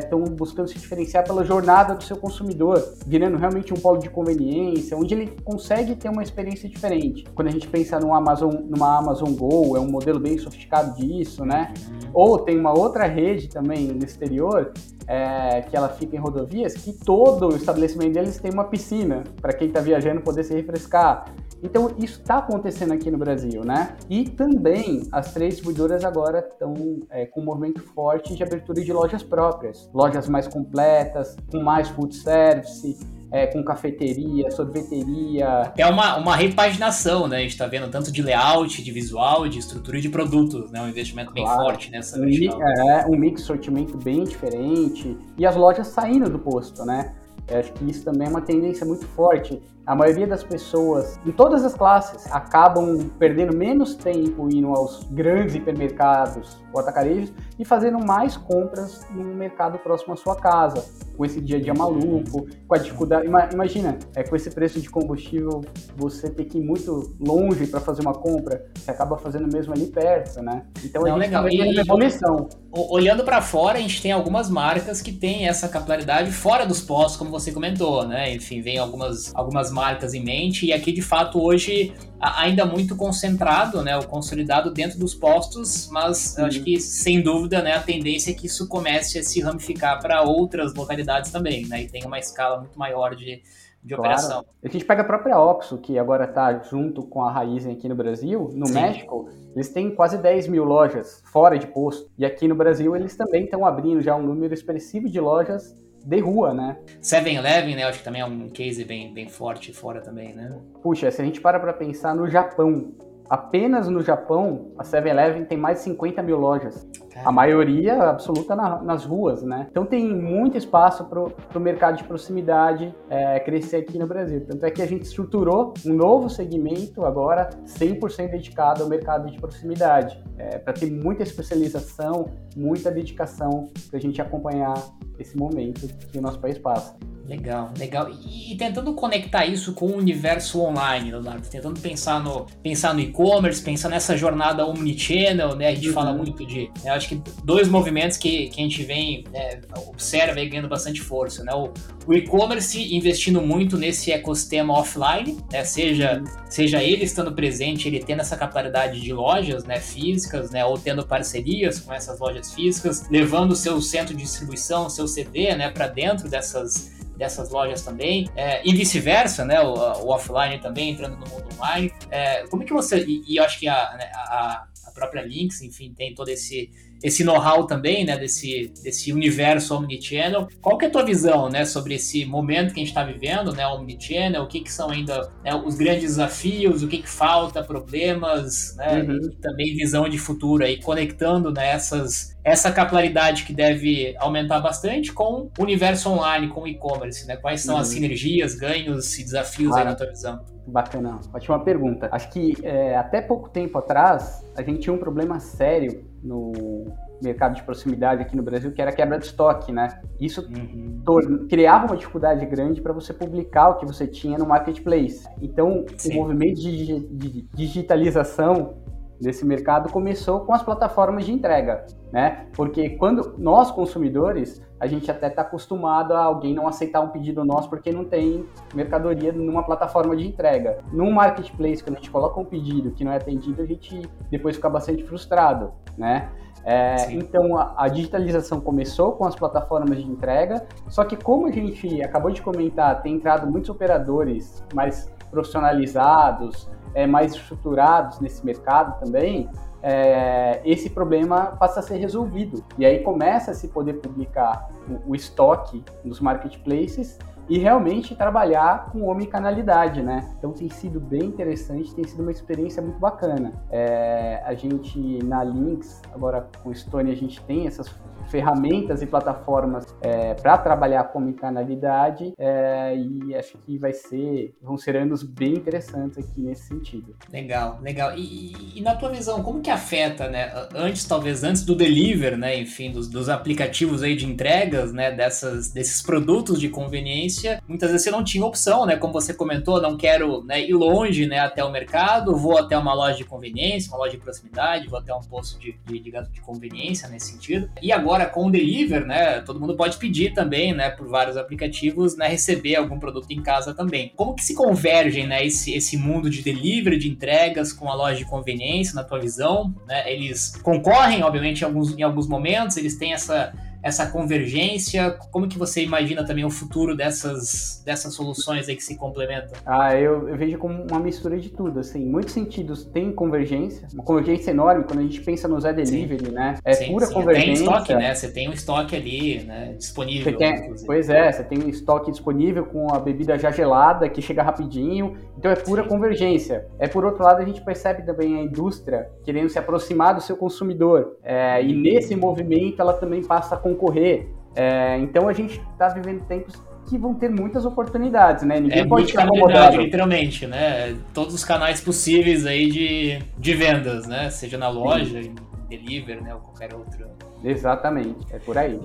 estão 0.00 0.24
é, 0.24 0.30
buscando 0.30 0.66
se 0.66 0.74
diferenciar 0.74 1.24
pela 1.24 1.44
jornada 1.44 1.94
do 1.94 2.02
seu 2.02 2.16
consumidor, 2.16 2.82
virando 3.06 3.38
realmente 3.38 3.72
um 3.72 3.76
polo 3.76 3.98
de 3.98 4.10
conveniência, 4.10 4.96
onde 4.96 5.14
ele 5.14 5.32
consegue 5.44 5.94
ter 5.94 6.08
uma 6.08 6.24
experiência 6.24 6.68
diferente. 6.68 7.24
Quando 7.32 7.46
a 7.46 7.50
gente 7.52 7.68
pensa 7.68 8.00
no 8.00 8.12
Amazon, 8.12 8.52
numa 8.68 8.98
Amazon 8.98 9.32
Go, 9.32 9.76
é 9.76 9.80
um 9.80 9.88
modelo 9.88 10.18
bem 10.18 10.36
sofisticado 10.38 10.96
disso, 10.96 11.44
né? 11.44 11.72
Uhum. 11.88 12.10
Ou 12.12 12.38
tem 12.40 12.58
uma 12.58 12.76
outra 12.76 13.06
rede 13.06 13.48
também 13.48 13.86
no 13.86 14.04
exterior, 14.04 14.72
é, 15.06 15.60
que 15.62 15.76
ela 15.76 15.88
fica 15.88 16.16
em 16.16 16.18
rodovias, 16.18 16.74
que 16.74 16.92
todo 16.92 17.50
o 17.50 17.56
estabelecimento 17.56 18.14
deles 18.14 18.40
tem 18.40 18.50
uma 18.50 18.64
piscina 18.64 19.22
para 19.40 19.52
quem 19.52 19.68
está 19.68 19.80
viajando 19.80 20.20
poder 20.20 20.42
se 20.42 20.52
refrescar. 20.52 21.32
Então 21.62 21.94
isso 21.98 22.20
está 22.20 22.38
acontecendo 22.38 22.92
aqui 22.92 23.10
no 23.10 23.18
Brasil, 23.18 23.64
né? 23.64 23.96
E 24.10 24.28
também 24.28 25.06
as 25.12 25.32
três 25.32 25.54
distribuidoras 25.54 26.04
agora 26.04 26.40
estão 26.40 27.00
é, 27.10 27.26
com 27.26 27.40
um 27.40 27.44
movimento 27.44 27.80
forte 27.80 28.34
de 28.34 28.42
abertura 28.42 28.82
de 28.82 28.92
lojas 28.92 29.22
próprias, 29.22 29.88
lojas 29.94 30.28
mais 30.28 30.48
completas, 30.48 31.36
com 31.50 31.60
mais 31.62 31.88
food 31.88 32.14
service, 32.14 32.98
é, 33.32 33.46
com 33.46 33.64
cafeteria, 33.64 34.50
sorveteria. 34.50 35.72
É 35.76 35.86
uma, 35.86 36.18
uma 36.18 36.36
repaginação, 36.36 37.26
né? 37.26 37.38
A 37.38 37.40
gente 37.40 37.52
está 37.52 37.66
vendo 37.66 37.90
tanto 37.90 38.12
de 38.12 38.20
layout, 38.20 38.82
de 38.82 38.92
visual, 38.92 39.48
de 39.48 39.58
estrutura 39.58 39.98
e 39.98 40.00
de 40.02 40.10
produtos, 40.10 40.70
né? 40.70 40.82
Um 40.82 40.88
investimento 40.88 41.32
bem 41.32 41.44
claro. 41.44 41.62
forte 41.62 41.90
nessa 41.90 42.20
um, 42.20 42.24
É, 42.62 43.06
um 43.06 43.16
mix 43.16 43.42
sortimento 43.42 43.96
bem 43.96 44.24
diferente 44.24 45.16
e 45.38 45.46
as 45.46 45.56
lojas 45.56 45.86
saindo 45.86 46.28
do 46.28 46.38
posto, 46.38 46.84
né? 46.84 47.14
Eu 47.52 47.60
acho 47.60 47.72
que 47.74 47.90
isso 47.90 48.02
também 48.02 48.26
é 48.26 48.30
uma 48.30 48.40
tendência 48.40 48.86
muito 48.86 49.06
forte. 49.08 49.62
A 49.84 49.94
maioria 49.94 50.26
das 50.26 50.42
pessoas, 50.42 51.20
em 51.26 51.32
todas 51.32 51.64
as 51.64 51.74
classes, 51.74 52.30
acabam 52.32 53.10
perdendo 53.18 53.54
menos 53.54 53.94
tempo 53.94 54.48
indo 54.50 54.68
aos 54.68 55.02
grandes 55.10 55.54
hipermercados 55.54 56.56
ou 56.72 56.80
atacarejos 56.80 57.32
e 57.58 57.64
fazendo 57.64 57.98
mais 57.98 58.36
compras 58.36 59.06
no 59.10 59.22
mercado 59.34 59.78
próximo 59.78 60.14
à 60.14 60.16
sua 60.16 60.36
casa, 60.36 60.82
com 61.22 61.26
esse 61.26 61.40
dia 61.40 61.58
a 61.58 61.60
dia 61.60 61.72
maluco, 61.72 62.48
com 62.66 62.74
a 62.74 62.78
dificuldade. 62.78 63.28
Imagina, 63.52 63.96
é, 64.16 64.24
com 64.24 64.34
esse 64.34 64.50
preço 64.50 64.80
de 64.80 64.90
combustível, 64.90 65.64
você 65.96 66.28
ter 66.28 66.46
que 66.46 66.58
ir 66.58 66.64
muito 66.64 67.14
longe 67.20 67.64
para 67.68 67.78
fazer 67.78 68.02
uma 68.02 68.12
compra, 68.12 68.66
você 68.74 68.90
acaba 68.90 69.16
fazendo 69.16 69.46
mesmo 69.52 69.72
ali 69.72 69.86
perto, 69.86 70.42
né? 70.42 70.64
Então 70.84 71.02
Não, 71.02 71.14
a 71.14 71.20
gente 71.20 71.26
legal. 71.26 71.48
E, 71.48 71.60
uma 71.60 71.80
evolução. 71.80 72.48
Olhando 72.72 73.22
para 73.22 73.40
fora, 73.40 73.78
a 73.78 73.80
gente 73.80 74.02
tem 74.02 74.10
algumas 74.10 74.50
marcas 74.50 75.00
que 75.00 75.12
têm 75.12 75.46
essa 75.46 75.68
capilaridade 75.68 76.32
fora 76.32 76.66
dos 76.66 76.80
postos, 76.80 77.16
como 77.16 77.30
você 77.30 77.52
comentou, 77.52 78.04
né? 78.04 78.34
Enfim, 78.34 78.60
vem 78.60 78.78
algumas, 78.78 79.32
algumas 79.32 79.70
marcas 79.70 80.14
em 80.14 80.24
mente, 80.24 80.66
e 80.66 80.72
aqui 80.72 80.90
de 80.90 81.02
fato 81.02 81.40
hoje 81.40 81.94
ainda 82.22 82.64
muito 82.64 82.94
concentrado, 82.94 83.82
né, 83.82 83.96
o 83.96 84.06
consolidado 84.06 84.72
dentro 84.72 84.98
dos 84.98 85.14
postos, 85.14 85.88
mas 85.90 86.36
uhum. 86.38 86.46
acho 86.46 86.62
que 86.62 86.80
sem 86.80 87.20
dúvida, 87.20 87.60
né, 87.60 87.72
a 87.74 87.82
tendência 87.82 88.30
é 88.30 88.34
que 88.34 88.46
isso 88.46 88.68
comece 88.68 89.18
a 89.18 89.22
se 89.22 89.40
ramificar 89.40 90.00
para 90.00 90.22
outras 90.22 90.72
localidades 90.74 91.32
também, 91.32 91.66
né, 91.66 91.82
e 91.82 91.88
tem 91.88 92.04
uma 92.04 92.18
escala 92.18 92.60
muito 92.60 92.78
maior 92.78 93.16
de, 93.16 93.42
de 93.82 93.94
claro. 93.94 94.02
operação. 94.02 94.44
A 94.62 94.68
gente 94.68 94.84
pega 94.84 95.02
a 95.02 95.04
própria 95.04 95.40
Oxo, 95.40 95.78
que 95.78 95.98
agora 95.98 96.24
está 96.24 96.62
junto 96.62 97.02
com 97.02 97.24
a 97.24 97.32
Raizen 97.32 97.72
aqui 97.72 97.88
no 97.88 97.96
Brasil, 97.96 98.50
no 98.54 98.66
Sim. 98.66 98.74
México, 98.74 99.28
eles 99.54 99.70
têm 99.70 99.92
quase 99.92 100.16
10 100.16 100.46
mil 100.46 100.62
lojas 100.62 101.22
fora 101.24 101.58
de 101.58 101.66
posto, 101.66 102.08
e 102.16 102.24
aqui 102.24 102.46
no 102.46 102.54
Brasil 102.54 102.94
eles 102.94 103.16
também 103.16 103.44
estão 103.44 103.66
abrindo 103.66 104.00
já 104.00 104.14
um 104.14 104.22
número 104.22 104.54
expressivo 104.54 105.08
de 105.08 105.18
lojas 105.18 105.81
de 106.04 106.18
rua, 106.20 106.52
né? 106.52 106.76
7-Eleven, 107.00 107.76
né? 107.76 107.84
Acho 107.84 107.98
que 107.98 108.04
também 108.04 108.20
é 108.20 108.24
um 108.24 108.48
case 108.48 108.84
bem, 108.84 109.12
bem 109.12 109.28
forte 109.28 109.72
fora 109.72 110.00
também, 110.00 110.34
né? 110.34 110.58
Puxa, 110.82 111.10
se 111.10 111.20
a 111.20 111.24
gente 111.24 111.40
para 111.40 111.60
para 111.60 111.72
pensar 111.72 112.14
no 112.14 112.28
Japão, 112.28 112.92
apenas 113.28 113.88
no 113.88 114.02
Japão, 114.02 114.72
a 114.78 114.82
7-Eleven 114.82 115.44
tem 115.44 115.56
mais 115.56 115.78
de 115.78 115.84
50 115.84 116.22
mil 116.22 116.38
lojas. 116.38 116.86
A 117.24 117.32
maioria 117.32 118.10
absoluta 118.10 118.56
na, 118.56 118.82
nas 118.82 119.04
ruas, 119.04 119.42
né? 119.42 119.66
Então 119.70 119.84
tem 119.84 120.14
muito 120.14 120.56
espaço 120.56 121.04
para 121.04 121.20
o 121.20 121.60
mercado 121.60 121.96
de 121.96 122.04
proximidade 122.04 122.94
é, 123.08 123.38
crescer 123.40 123.76
aqui 123.76 123.98
no 123.98 124.06
Brasil. 124.06 124.44
Tanto 124.46 124.64
é 124.64 124.70
que 124.70 124.82
a 124.82 124.86
gente 124.86 125.02
estruturou 125.02 125.74
um 125.86 125.92
novo 125.92 126.28
segmento 126.28 127.04
agora 127.04 127.50
100% 127.66 128.30
dedicado 128.30 128.82
ao 128.82 128.88
mercado 128.88 129.30
de 129.30 129.38
proximidade, 129.38 130.22
é, 130.36 130.58
para 130.58 130.72
ter 130.72 130.90
muita 130.90 131.22
especialização, 131.22 132.30
muita 132.56 132.90
dedicação 132.90 133.68
para 133.88 133.98
a 133.98 134.00
gente 134.00 134.20
acompanhar 134.20 134.74
esse 135.18 135.36
momento 135.36 135.86
que 136.08 136.18
o 136.18 136.22
nosso 136.22 136.40
país 136.40 136.58
passa. 136.58 136.96
Legal, 137.26 137.72
legal. 137.78 138.10
E, 138.10 138.52
e, 138.52 138.56
tentando 138.56 138.92
conectar 138.94 139.46
isso 139.46 139.72
com 139.72 139.86
o 139.86 139.96
universo 139.96 140.60
online, 140.60 141.12
Leonardo, 141.12 141.46
tentando 141.48 141.78
pensar 141.78 142.20
no 142.20 142.46
pensar 142.62 142.92
no 142.92 143.00
e-commerce, 143.00 143.62
pensar 143.62 143.88
nessa 143.88 144.16
jornada 144.16 144.66
omnichannel, 144.66 145.54
né? 145.54 145.68
A 145.68 145.74
gente 145.74 145.88
uhum. 145.88 145.94
fala 145.94 146.12
muito 146.12 146.44
de, 146.44 146.68
né, 146.82 146.90
acho 146.90 147.08
que 147.08 147.22
dois 147.44 147.68
movimentos 147.68 148.16
que, 148.16 148.48
que 148.48 148.60
a 148.60 148.64
gente 148.64 148.82
vem 148.82 149.24
né, 149.32 149.60
observa 149.86 150.40
e 150.40 150.48
ganhando 150.48 150.68
bastante 150.68 151.00
força, 151.00 151.44
né? 151.44 151.54
O, 151.54 151.72
o 152.06 152.12
e-commerce 152.12 152.92
investindo 152.94 153.40
muito 153.40 153.78
nesse 153.78 154.10
ecossistema 154.10 154.74
offline, 154.74 155.38
né? 155.52 155.62
Seja 155.64 156.18
uhum. 156.18 156.50
seja 156.50 156.82
ele 156.82 157.04
estando 157.04 157.32
presente, 157.32 157.86
ele 157.86 158.00
tendo 158.00 158.20
essa 158.20 158.36
capilaridade 158.36 159.00
de 159.00 159.12
lojas, 159.12 159.64
né, 159.64 159.78
físicas, 159.78 160.50
né, 160.50 160.64
ou 160.64 160.76
tendo 160.76 161.06
parcerias 161.06 161.78
com 161.78 161.92
essas 161.92 162.18
lojas 162.18 162.52
físicas, 162.52 163.08
levando 163.08 163.52
o 163.52 163.56
seu 163.56 163.80
centro 163.80 164.14
de 164.14 164.22
distribuição, 164.22 164.90
seu 164.90 165.06
CD, 165.06 165.54
né, 165.54 165.70
para 165.70 165.86
dentro 165.86 166.28
dessas 166.28 167.01
dessas 167.22 167.50
lojas 167.50 167.82
também, 167.82 168.28
é, 168.34 168.60
e 168.68 168.74
vice-versa, 168.74 169.44
né? 169.44 169.60
O, 169.60 169.74
o, 169.74 170.08
offline 170.08 170.58
também 170.58 170.90
entrando 170.90 171.16
no 171.16 171.26
mundo 171.28 171.48
online. 171.54 171.92
É, 172.10 172.44
como 172.48 172.64
é 172.64 172.66
que 172.66 172.72
você. 172.72 173.04
E, 173.04 173.22
e 173.28 173.36
eu 173.36 173.44
acho 173.44 173.60
que 173.60 173.68
a, 173.68 173.94
né, 173.96 174.10
a, 174.12 174.66
a 174.86 174.90
própria 174.90 175.22
Lynx, 175.22 175.62
enfim, 175.62 175.94
tem 175.96 176.14
todo 176.14 176.28
esse 176.28 176.68
esse 177.02 177.24
know-how 177.24 177.66
também, 177.66 178.04
né, 178.04 178.16
desse, 178.16 178.72
desse 178.82 179.12
universo 179.12 179.74
omnichannel. 179.74 180.48
Qual 180.60 180.78
que 180.78 180.84
é 180.84 180.88
a 180.88 180.90
tua 180.90 181.04
visão, 181.04 181.48
né, 181.48 181.64
sobre 181.64 181.94
esse 181.94 182.24
momento 182.24 182.72
que 182.72 182.80
a 182.80 182.84
gente 182.84 182.88
está 182.88 183.04
vivendo, 183.04 183.52
né, 183.52 183.66
omnichannel, 183.66 184.42
o 184.42 184.46
que 184.46 184.60
que 184.60 184.72
são 184.72 184.90
ainda 184.90 185.30
né, 185.44 185.54
os 185.54 185.74
grandes 185.74 186.02
desafios, 186.02 186.82
o 186.82 186.88
que 186.88 186.98
que 186.98 187.08
falta, 187.08 187.62
problemas, 187.62 188.76
né, 188.76 189.02
uhum. 189.02 189.16
e 189.16 189.36
também 189.36 189.74
visão 189.74 190.08
de 190.08 190.18
futuro 190.18 190.64
aí, 190.64 190.80
conectando 190.80 191.50
nessas 191.50 192.28
né, 192.28 192.32
essa 192.44 192.72
capilaridade 192.72 193.44
que 193.44 193.52
deve 193.52 194.16
aumentar 194.18 194.60
bastante 194.60 195.12
com 195.12 195.48
o 195.56 195.62
universo 195.62 196.10
online, 196.10 196.48
com 196.48 196.62
o 196.62 196.66
e-commerce, 196.66 197.26
né? 197.26 197.36
Quais 197.36 197.60
são 197.60 197.76
uhum. 197.76 197.80
as 197.80 197.88
sinergias, 197.88 198.54
ganhos 198.54 199.16
e 199.16 199.22
desafios 199.22 199.68
claro. 199.68 199.84
aí 199.84 199.90
na 199.92 199.96
tua 199.96 200.08
visão? 200.08 200.44
Bacana, 200.66 201.20
ótima 201.32 201.58
pergunta. 201.60 202.08
Acho 202.10 202.30
que 202.30 202.54
é, 202.62 202.96
até 202.96 203.20
pouco 203.20 203.48
tempo 203.48 203.78
atrás 203.78 204.44
a 204.56 204.62
gente 204.62 204.80
tinha 204.80 204.92
um 204.92 204.98
problema 204.98 205.38
sério 205.38 206.04
no 206.22 206.86
mercado 207.22 207.54
de 207.54 207.62
proximidade 207.62 208.22
aqui 208.22 208.36
no 208.36 208.42
Brasil, 208.42 208.72
que 208.72 208.80
era 208.80 208.90
a 208.90 208.94
quebra 208.94 209.18
de 209.18 209.26
estoque, 209.26 209.72
né? 209.72 210.00
Isso 210.20 210.48
uhum. 210.48 211.46
criava 211.48 211.86
uma 211.86 211.96
dificuldade 211.96 212.44
grande 212.46 212.80
para 212.80 212.92
você 212.92 213.12
publicar 213.12 213.70
o 213.70 213.74
que 213.76 213.86
você 213.86 214.06
tinha 214.06 214.38
no 214.38 214.46
marketplace. 214.46 215.26
Então, 215.40 215.84
Sim. 215.96 216.12
o 216.12 216.22
movimento 216.22 216.60
de 216.60 217.46
digitalização 217.54 218.74
desse 219.22 219.46
mercado 219.46 219.90
começou 219.90 220.40
com 220.40 220.52
as 220.52 220.62
plataformas 220.62 221.24
de 221.24 221.32
entrega, 221.32 221.86
né? 222.12 222.46
Porque 222.54 222.90
quando 222.90 223.34
nós 223.38 223.70
consumidores, 223.70 224.60
a 224.80 224.86
gente 224.86 225.10
até 225.10 225.28
está 225.28 225.42
acostumado 225.42 226.12
a 226.12 226.24
alguém 226.24 226.52
não 226.52 226.66
aceitar 226.66 227.00
um 227.00 227.08
pedido 227.08 227.44
nosso 227.44 227.70
porque 227.70 227.92
não 227.92 228.04
tem 228.04 228.44
mercadoria 228.74 229.32
numa 229.32 229.62
plataforma 229.62 230.16
de 230.16 230.26
entrega. 230.26 230.78
Num 230.92 231.12
marketplace, 231.12 231.82
quando 231.82 231.96
a 231.96 231.98
gente 232.00 232.10
coloca 232.10 232.40
um 232.40 232.44
pedido 232.44 232.90
que 232.90 233.04
não 233.04 233.12
é 233.12 233.16
atendido, 233.16 233.62
a 233.62 233.66
gente 233.66 234.02
depois 234.30 234.56
fica 234.56 234.68
bastante 234.68 235.04
frustrado, 235.04 235.72
né? 235.96 236.28
É, 236.64 237.12
então 237.12 237.56
a, 237.56 237.74
a, 237.76 237.88
digitalização 237.88 238.60
começou 238.60 239.12
com 239.12 239.24
as 239.24 239.34
plataformas 239.34 239.98
de 239.98 240.08
entrega, 240.08 240.64
só 240.88 241.04
que 241.04 241.16
como 241.16 241.48
a 241.48 241.50
gente 241.50 242.00
acabou 242.02 242.30
de 242.30 242.40
comentar, 242.40 243.02
tem 243.02 243.16
entrado 243.16 243.50
muitos 243.50 243.68
operadores 243.68 244.64
mais 244.72 245.12
profissionalizados, 245.28 246.70
é, 246.94 247.06
mais 247.06 247.34
estruturados 247.34 248.20
nesse 248.20 248.44
mercado 248.44 248.98
também, 248.98 249.48
é, 249.82 250.60
esse 250.64 250.88
problema 250.90 251.56
passa 251.58 251.80
a 251.80 251.82
ser 251.82 251.96
resolvido. 251.96 252.64
E 252.78 252.86
aí 252.86 253.00
começa 253.00 253.50
a 253.50 253.54
se 253.54 253.68
poder 253.68 253.94
publicar 253.94 254.70
o, 254.88 255.10
o 255.12 255.14
estoque 255.14 255.84
nos 256.04 256.20
marketplaces 256.20 257.18
e 257.48 257.58
realmente 257.58 258.14
trabalhar 258.14 258.90
com 258.90 259.08
omnicanalidade, 259.08 260.02
né? 260.02 260.32
Então 260.38 260.52
tem 260.52 260.68
sido 260.68 261.00
bem 261.00 261.24
interessante, 261.24 261.94
tem 261.94 262.04
sido 262.04 262.20
uma 262.20 262.30
experiência 262.30 262.82
muito 262.82 262.98
bacana. 262.98 263.52
É, 263.70 264.42
a 264.44 264.54
gente 264.54 265.22
na 265.24 265.42
Lynx, 265.42 266.00
agora 266.12 266.48
com 266.62 266.70
o 266.70 266.74
Stone, 266.74 267.10
a 267.10 267.16
gente 267.16 267.40
tem 267.42 267.66
essas 267.66 267.88
ferramentas 268.28 269.02
e 269.02 269.06
plataformas 269.06 269.94
é, 270.00 270.34
para 270.34 270.56
trabalhar 270.58 271.04
com 271.04 271.18
omnicanalidade 271.18 272.32
é, 272.38 272.96
e 272.96 273.34
acho 273.34 273.58
que 273.58 273.78
vai 273.78 273.92
ser, 273.92 274.54
vão 274.62 274.76
ser 274.76 274.96
anos 274.96 275.22
bem 275.22 275.54
interessantes 275.54 276.18
aqui 276.18 276.40
nesse 276.40 276.68
sentido. 276.68 277.14
Legal, 277.30 277.78
legal. 277.82 278.16
E, 278.16 278.78
e, 278.78 278.80
na 278.80 278.94
tua 278.94 279.10
visão, 279.10 279.42
como 279.42 279.60
que 279.60 279.70
afeta, 279.70 280.28
né, 280.28 280.52
antes, 280.74 281.04
talvez 281.04 281.44
antes 281.44 281.64
do 281.64 281.74
deliver, 281.74 282.36
né, 282.36 282.58
enfim, 282.58 282.90
dos, 282.90 283.08
dos 283.08 283.28
aplicativos 283.28 284.02
aí 284.02 284.16
de 284.16 284.26
entregas, 284.26 284.92
né, 284.92 285.10
dessas, 285.10 285.70
desses 285.70 286.02
produtos 286.02 286.60
de 286.60 286.68
conveniência, 286.68 287.31
muitas 287.68 287.90
vezes 287.90 288.04
você 288.04 288.10
não 288.10 288.24
tinha 288.24 288.44
opção, 288.44 288.86
né, 288.86 288.96
como 288.96 289.12
você 289.12 289.34
comentou, 289.34 289.80
não 289.80 289.96
quero 289.96 290.42
né, 290.44 290.60
ir 290.60 290.74
longe, 290.74 291.26
né, 291.26 291.38
até 291.38 291.64
o 291.64 291.70
mercado, 291.70 292.36
vou 292.36 292.58
até 292.58 292.76
uma 292.76 292.94
loja 292.94 293.16
de 293.16 293.24
conveniência, 293.24 293.90
uma 293.90 293.98
loja 293.98 294.12
de 294.12 294.18
proximidade, 294.18 294.88
vou 294.88 294.98
até 294.98 295.14
um 295.14 295.20
posto 295.20 295.58
de, 295.58 295.76
de, 295.86 295.98
de, 295.98 296.10
de 296.10 296.40
conveniência 296.40 297.08
nesse 297.08 297.32
sentido. 297.32 297.70
E 297.80 297.92
agora 297.92 298.26
com 298.26 298.46
o 298.46 298.50
deliver, 298.50 299.06
né, 299.06 299.40
todo 299.40 299.60
mundo 299.60 299.76
pode 299.76 299.96
pedir 299.96 300.32
também, 300.32 300.74
né, 300.74 300.90
por 300.90 301.08
vários 301.08 301.36
aplicativos, 301.36 302.16
né, 302.16 302.28
receber 302.28 302.76
algum 302.76 302.98
produto 302.98 303.30
em 303.30 303.42
casa 303.42 303.74
também. 303.74 304.12
Como 304.16 304.34
que 304.34 304.44
se 304.44 304.54
convergem, 304.54 305.26
né, 305.26 305.44
esse, 305.44 305.74
esse 305.74 305.96
mundo 305.96 306.30
de 306.30 306.42
delivery, 306.42 306.98
de 306.98 307.08
entregas 307.08 307.72
com 307.72 307.90
a 307.90 307.94
loja 307.94 308.16
de 308.16 308.24
conveniência, 308.24 308.94
na 308.94 309.04
tua 309.04 309.18
visão, 309.18 309.74
né? 309.86 310.10
Eles 310.12 310.56
concorrem, 310.62 311.22
obviamente, 311.22 311.62
em 311.62 311.64
alguns, 311.64 311.96
em 311.96 312.02
alguns 312.02 312.26
momentos, 312.26 312.76
eles 312.76 312.96
têm 312.96 313.12
essa 313.12 313.52
essa 313.82 314.06
convergência? 314.06 315.10
Como 315.30 315.48
que 315.48 315.58
você 315.58 315.82
imagina 315.82 316.24
também 316.24 316.44
o 316.44 316.50
futuro 316.50 316.96
dessas, 316.96 317.82
dessas 317.84 318.14
soluções 318.14 318.68
aí 318.68 318.76
que 318.76 318.84
se 318.84 318.96
complementam? 318.96 319.52
Ah, 319.66 319.96
eu, 319.96 320.28
eu 320.28 320.36
vejo 320.36 320.58
como 320.58 320.86
uma 320.90 321.00
mistura 321.00 321.38
de 321.38 321.50
tudo, 321.50 321.80
assim, 321.80 322.04
muitos 322.04 322.32
sentidos 322.32 322.84
tem 322.84 323.12
convergência, 323.12 323.88
uma 323.92 324.04
convergência 324.04 324.50
enorme 324.50 324.84
quando 324.84 325.00
a 325.00 325.02
gente 325.02 325.20
pensa 325.20 325.48
no 325.48 325.60
Zé 325.60 325.72
Delivery, 325.72 326.26
sim. 326.26 326.32
né? 326.32 326.58
É 326.64 326.72
sim, 326.74 326.92
pura 326.92 327.06
sim. 327.06 327.14
convergência. 327.14 327.54
Tem 327.54 327.64
estoque, 327.64 327.94
né? 327.94 328.14
Você 328.14 328.30
tem 328.30 328.48
um 328.48 328.52
estoque 328.52 328.96
ali, 328.96 329.44
né, 329.44 329.74
disponível. 329.76 330.36
Tem, 330.36 330.74
pois 330.86 331.08
é, 331.08 331.32
você 331.32 331.42
tem 331.42 331.58
um 331.62 331.68
estoque 331.68 332.10
disponível 332.10 332.64
com 332.66 332.92
a 332.94 332.98
bebida 332.98 333.38
já 333.38 333.50
gelada 333.50 334.08
que 334.08 334.22
chega 334.22 334.42
rapidinho, 334.42 335.16
então 335.36 335.50
é 335.50 335.56
pura 335.56 335.82
convergência. 335.84 336.66
É 336.78 336.86
por 336.86 337.04
outro 337.04 337.22
lado 337.22 337.40
a 337.40 337.44
gente 337.44 337.60
percebe 337.60 338.02
também 338.02 338.36
a 338.36 338.42
indústria 338.42 339.08
querendo 339.24 339.48
se 339.48 339.58
aproximar 339.58 340.14
do 340.14 340.20
seu 340.20 340.36
consumidor 340.36 341.16
é, 341.22 341.62
e 341.62 341.74
nesse 341.74 342.14
movimento 342.14 342.80
ela 342.80 342.92
também 342.92 343.22
passa 343.22 343.54
a 343.54 343.58
concorrer. 343.72 344.28
É, 344.54 344.98
então 344.98 345.28
a 345.28 345.32
gente 345.32 345.60
está 345.72 345.88
vivendo 345.88 346.24
tempos 346.26 346.60
que 346.88 346.98
vão 346.98 347.14
ter 347.14 347.30
muitas 347.30 347.64
oportunidades, 347.64 348.44
né? 348.44 348.60
Ninguém 348.60 348.80
é 348.80 348.86
pode 348.86 349.06
ficar 349.06 349.24
acomodado. 349.24 349.78
literalmente, 349.78 350.46
né? 350.46 350.96
Todos 351.14 351.34
os 351.34 351.44
canais 351.44 351.80
possíveis 351.80 352.44
aí 352.44 352.70
de, 352.70 353.18
de 353.38 353.54
vendas, 353.54 354.06
né? 354.06 354.28
Seja 354.30 354.58
na 354.58 354.68
loja, 354.68 355.22
Sim. 355.22 355.34
em 355.68 355.68
delivery, 355.68 356.20
né? 356.20 356.34
Ou 356.34 356.40
qualquer 356.40 356.74
outro. 356.74 357.06
Exatamente, 357.42 358.26
é 358.30 358.38
por 358.38 358.58
aí. 358.58 358.78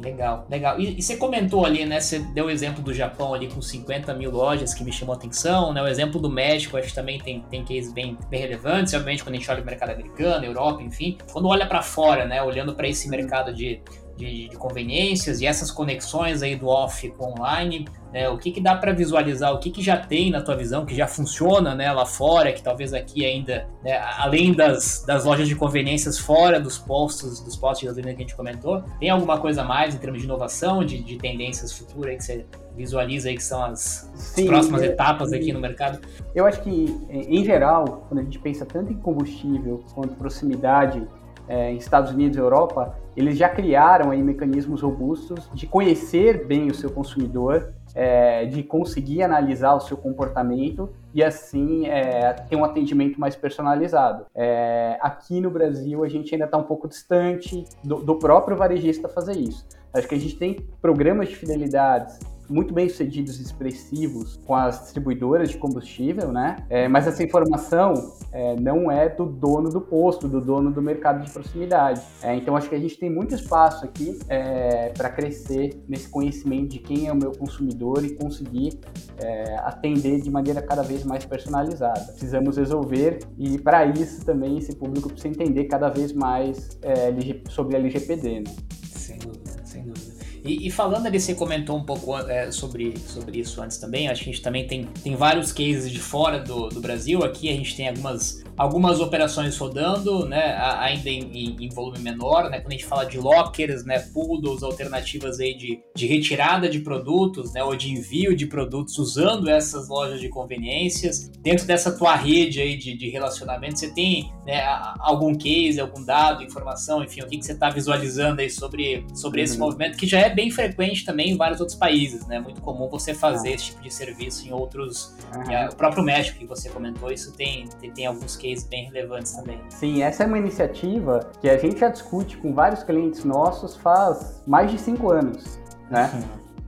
Legal, 0.00 0.46
legal. 0.48 0.78
E, 0.78 0.96
e, 0.96 1.02
você 1.02 1.16
comentou 1.16 1.66
ali, 1.66 1.84
né? 1.84 1.98
Você 1.98 2.20
deu 2.20 2.46
o 2.46 2.50
exemplo 2.50 2.80
do 2.80 2.94
Japão 2.94 3.34
ali 3.34 3.48
com 3.48 3.60
50 3.60 4.14
mil 4.14 4.30
lojas 4.30 4.72
que 4.72 4.84
me 4.84 4.92
chamou 4.92 5.14
a 5.14 5.18
atenção, 5.18 5.72
né? 5.72 5.82
O 5.82 5.88
exemplo 5.88 6.20
do 6.20 6.30
México, 6.30 6.76
acho 6.76 6.88
que 6.88 6.94
também 6.94 7.18
tem, 7.18 7.40
tem 7.50 7.64
cases 7.64 7.92
bem, 7.92 8.16
bem 8.30 8.40
relevantes. 8.40 8.94
Obviamente, 8.94 9.24
quando 9.24 9.34
a 9.34 9.38
gente 9.38 9.50
olha 9.50 9.62
o 9.62 9.66
mercado 9.66 9.90
americano, 9.90 10.44
Europa, 10.44 10.82
enfim. 10.82 11.18
Quando 11.32 11.48
olha 11.48 11.66
para 11.66 11.82
fora, 11.82 12.24
né? 12.26 12.40
Olhando 12.40 12.74
para 12.74 12.86
esse 12.86 13.08
mercado 13.08 13.52
de 13.52 13.80
de, 14.18 14.48
de, 14.48 14.56
conveniências 14.56 15.40
e 15.40 15.46
essas 15.46 15.70
conexões 15.70 16.42
aí 16.42 16.56
do 16.56 16.66
off 16.66 17.08
com 17.10 17.30
online, 17.38 17.86
né, 18.12 18.28
o 18.28 18.36
que, 18.36 18.50
que 18.50 18.60
dá 18.60 18.74
para 18.74 18.92
visualizar, 18.92 19.54
o 19.54 19.58
que, 19.58 19.70
que 19.70 19.80
já 19.80 19.96
tem 19.96 20.30
na 20.30 20.42
tua 20.42 20.56
visão, 20.56 20.84
que 20.84 20.94
já 20.94 21.06
funciona 21.06 21.74
né, 21.74 21.92
lá 21.92 22.04
fora, 22.04 22.52
que 22.52 22.60
talvez 22.60 22.92
aqui 22.92 23.24
ainda, 23.24 23.66
né, 23.82 23.96
além 24.18 24.52
das, 24.52 25.04
das 25.06 25.24
lojas 25.24 25.46
de 25.46 25.54
conveniências 25.54 26.18
fora 26.18 26.58
dos 26.58 26.76
postos, 26.76 27.40
dos 27.40 27.56
postos 27.56 27.80
de 27.80 27.86
gasolina 27.86 28.12
que 28.12 28.22
a 28.22 28.26
gente 28.26 28.34
comentou, 28.34 28.82
tem 28.98 29.08
alguma 29.08 29.38
coisa 29.38 29.62
mais 29.62 29.94
em 29.94 29.98
termos 29.98 30.20
de 30.20 30.26
inovação, 30.26 30.84
de, 30.84 31.02
de 31.02 31.16
tendências 31.16 31.72
futuras 31.72 32.16
que 32.16 32.24
você 32.24 32.46
visualiza 32.76 33.28
aí 33.28 33.36
que 33.36 33.44
são 33.44 33.62
as, 33.62 34.10
Sim, 34.14 34.42
as 34.42 34.48
próximas 34.48 34.82
é, 34.82 34.86
etapas 34.86 35.32
aqui 35.32 35.52
no 35.52 35.60
mercado? 35.60 36.00
Eu 36.34 36.44
acho 36.44 36.60
que, 36.62 36.96
em 37.10 37.44
geral, 37.44 38.06
quando 38.08 38.20
a 38.20 38.22
gente 38.22 38.38
pensa 38.38 38.66
tanto 38.66 38.92
em 38.92 38.96
combustível 38.96 39.84
quanto 39.94 40.14
proximidade 40.14 41.06
é, 41.48 41.72
em 41.72 41.76
Estados 41.76 42.12
Unidos 42.12 42.36
e 42.36 42.40
Europa, 42.40 42.96
eles 43.18 43.36
já 43.36 43.48
criaram 43.48 44.12
aí 44.12 44.22
mecanismos 44.22 44.80
robustos 44.80 45.50
de 45.52 45.66
conhecer 45.66 46.46
bem 46.46 46.68
o 46.68 46.74
seu 46.74 46.88
consumidor, 46.88 47.74
é, 47.92 48.44
de 48.46 48.62
conseguir 48.62 49.24
analisar 49.24 49.74
o 49.74 49.80
seu 49.80 49.96
comportamento 49.96 50.88
e 51.12 51.24
assim 51.24 51.88
é, 51.88 52.32
ter 52.32 52.54
um 52.54 52.64
atendimento 52.64 53.18
mais 53.18 53.34
personalizado. 53.34 54.26
É, 54.32 54.98
aqui 55.00 55.40
no 55.40 55.50
Brasil 55.50 56.04
a 56.04 56.08
gente 56.08 56.32
ainda 56.32 56.44
está 56.44 56.56
um 56.56 56.62
pouco 56.62 56.86
distante 56.86 57.64
do, 57.82 57.96
do 57.96 58.14
próprio 58.20 58.56
varejista 58.56 59.08
fazer 59.08 59.36
isso. 59.36 59.66
Acho 59.92 60.06
que 60.06 60.14
a 60.14 60.20
gente 60.20 60.36
tem 60.36 60.54
programas 60.80 61.28
de 61.28 61.34
fidelidades 61.34 62.20
muito 62.48 62.72
bem 62.72 62.88
sucedidos 62.88 63.38
e 63.38 63.42
expressivos 63.42 64.36
com 64.46 64.54
as 64.54 64.80
distribuidoras 64.82 65.50
de 65.50 65.58
combustível, 65.58 66.32
né? 66.32 66.56
É, 66.68 66.88
mas 66.88 67.06
essa 67.06 67.22
informação 67.22 68.12
é, 68.32 68.56
não 68.56 68.90
é 68.90 69.08
do 69.08 69.26
dono 69.26 69.70
do 69.70 69.80
posto, 69.80 70.28
do 70.28 70.40
dono 70.40 70.70
do 70.70 70.80
mercado 70.80 71.24
de 71.24 71.30
proximidade. 71.30 72.00
É, 72.22 72.34
então 72.34 72.56
acho 72.56 72.68
que 72.68 72.74
a 72.74 72.78
gente 72.78 72.98
tem 72.98 73.10
muito 73.10 73.34
espaço 73.34 73.84
aqui 73.84 74.18
é, 74.28 74.90
para 74.96 75.10
crescer 75.10 75.82
nesse 75.88 76.08
conhecimento 76.08 76.68
de 76.68 76.78
quem 76.78 77.06
é 77.06 77.12
o 77.12 77.16
meu 77.16 77.32
consumidor 77.32 78.04
e 78.04 78.14
conseguir 78.14 78.78
é, 79.18 79.56
atender 79.58 80.20
de 80.20 80.30
maneira 80.30 80.62
cada 80.62 80.82
vez 80.82 81.04
mais 81.04 81.24
personalizada. 81.24 82.00
Precisamos 82.12 82.56
resolver 82.56 83.20
e 83.38 83.58
para 83.58 83.84
isso 83.86 84.24
também 84.24 84.58
esse 84.58 84.74
público 84.74 85.08
precisa 85.08 85.28
entender 85.28 85.64
cada 85.64 85.88
vez 85.88 86.12
mais 86.12 86.78
é, 86.82 87.12
sobre 87.50 87.76
a 87.76 87.78
LGPD. 87.78 88.40
Né? 88.40 88.54
Sem 88.92 89.18
dúvida, 89.18 89.50
sem 89.64 89.84
dúvida. 89.84 90.17
E, 90.48 90.66
e, 90.66 90.70
falando 90.70 91.04
ali, 91.06 91.20
você 91.20 91.34
comentou 91.34 91.76
um 91.76 91.84
pouco 91.84 92.16
é, 92.16 92.50
sobre, 92.50 92.96
sobre 92.98 93.38
isso 93.38 93.60
antes 93.60 93.76
também. 93.76 94.08
Acho 94.08 94.24
que 94.24 94.30
a 94.30 94.32
gente 94.32 94.42
também 94.42 94.66
tem, 94.66 94.86
tem 95.04 95.14
vários 95.14 95.52
cases 95.52 95.90
de 95.90 95.98
fora 95.98 96.40
do, 96.40 96.70
do 96.70 96.80
Brasil. 96.80 97.22
Aqui 97.22 97.50
a 97.50 97.52
gente 97.52 97.76
tem 97.76 97.86
algumas, 97.86 98.42
algumas 98.58 99.00
operações 99.00 99.56
rodando, 99.56 100.26
né? 100.26 100.56
Ainda 100.80 101.08
em, 101.08 101.56
em, 101.60 101.68
volume 101.68 102.00
menor, 102.00 102.50
né? 102.50 102.60
Quando 102.60 102.72
a 102.72 102.76
gente 102.76 102.84
fala 102.84 103.04
de 103.04 103.18
lockers, 103.18 103.84
né? 103.84 104.00
Poodles, 104.12 104.62
alternativas 104.62 105.38
aí 105.38 105.56
de, 105.56 105.80
de 105.94 106.06
retirada 106.06 106.68
de 106.68 106.80
produtos, 106.80 107.52
né? 107.52 107.62
Ou 107.62 107.76
de 107.76 107.90
envio 107.90 108.36
de 108.36 108.46
produtos 108.46 108.98
usando 108.98 109.48
essas 109.48 109.88
lojas 109.88 110.20
de 110.20 110.28
conveniências. 110.28 111.30
Dentro 111.40 111.66
dessa 111.66 111.96
tua 111.96 112.16
rede 112.16 112.60
aí 112.60 112.76
de, 112.76 112.96
de 112.96 113.08
relacionamento, 113.08 113.78
você 113.78 113.94
tem 113.94 114.32
né, 114.44 114.64
algum 114.98 115.34
case, 115.34 115.78
algum 115.80 116.02
dado, 116.02 116.42
informação, 116.42 117.04
enfim, 117.04 117.20
o 117.20 117.26
que, 117.26 117.38
que 117.38 117.44
você 117.44 117.52
está 117.52 117.70
visualizando 117.70 118.40
aí 118.40 118.50
sobre, 118.50 119.04
sobre 119.14 119.40
uhum. 119.40 119.44
esse 119.44 119.58
movimento 119.58 119.96
que 119.96 120.06
já 120.06 120.20
é 120.20 120.30
bem 120.30 120.50
frequente 120.50 121.04
também 121.04 121.30
em 121.30 121.36
vários 121.36 121.60
outros 121.60 121.78
países, 121.78 122.26
né? 122.26 122.40
Muito 122.40 122.60
comum 122.60 122.88
você 122.88 123.14
fazer 123.14 123.50
ah. 123.50 123.54
esse 123.54 123.66
tipo 123.66 123.82
de 123.82 123.92
serviço 123.92 124.46
em 124.46 124.52
outros. 124.52 125.14
Uhum. 125.34 125.68
o 125.70 125.76
próprio 125.76 126.02
México 126.02 126.38
que 126.38 126.46
você 126.46 126.70
comentou, 126.70 127.12
isso 127.12 127.32
tem, 127.32 127.68
tem, 127.80 127.90
tem, 127.90 128.06
alguns 128.06 128.34
cases 128.34 128.47
bem 128.68 128.86
relevantes 128.86 129.32
também. 129.32 129.60
Sim, 129.68 130.02
essa 130.02 130.24
é 130.24 130.26
uma 130.26 130.38
iniciativa 130.38 131.30
que 131.40 131.48
a 131.48 131.56
gente 131.56 131.78
já 131.78 131.88
discute 131.88 132.36
com 132.38 132.52
vários 132.52 132.82
clientes 132.82 133.24
nossos 133.24 133.76
faz 133.76 134.42
mais 134.46 134.70
de 134.70 134.78
cinco 134.78 135.10
anos, 135.10 135.60
né? 135.90 136.10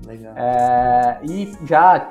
Legal. 0.06 0.34
É, 0.36 1.20
e 1.24 1.52
já, 1.64 2.10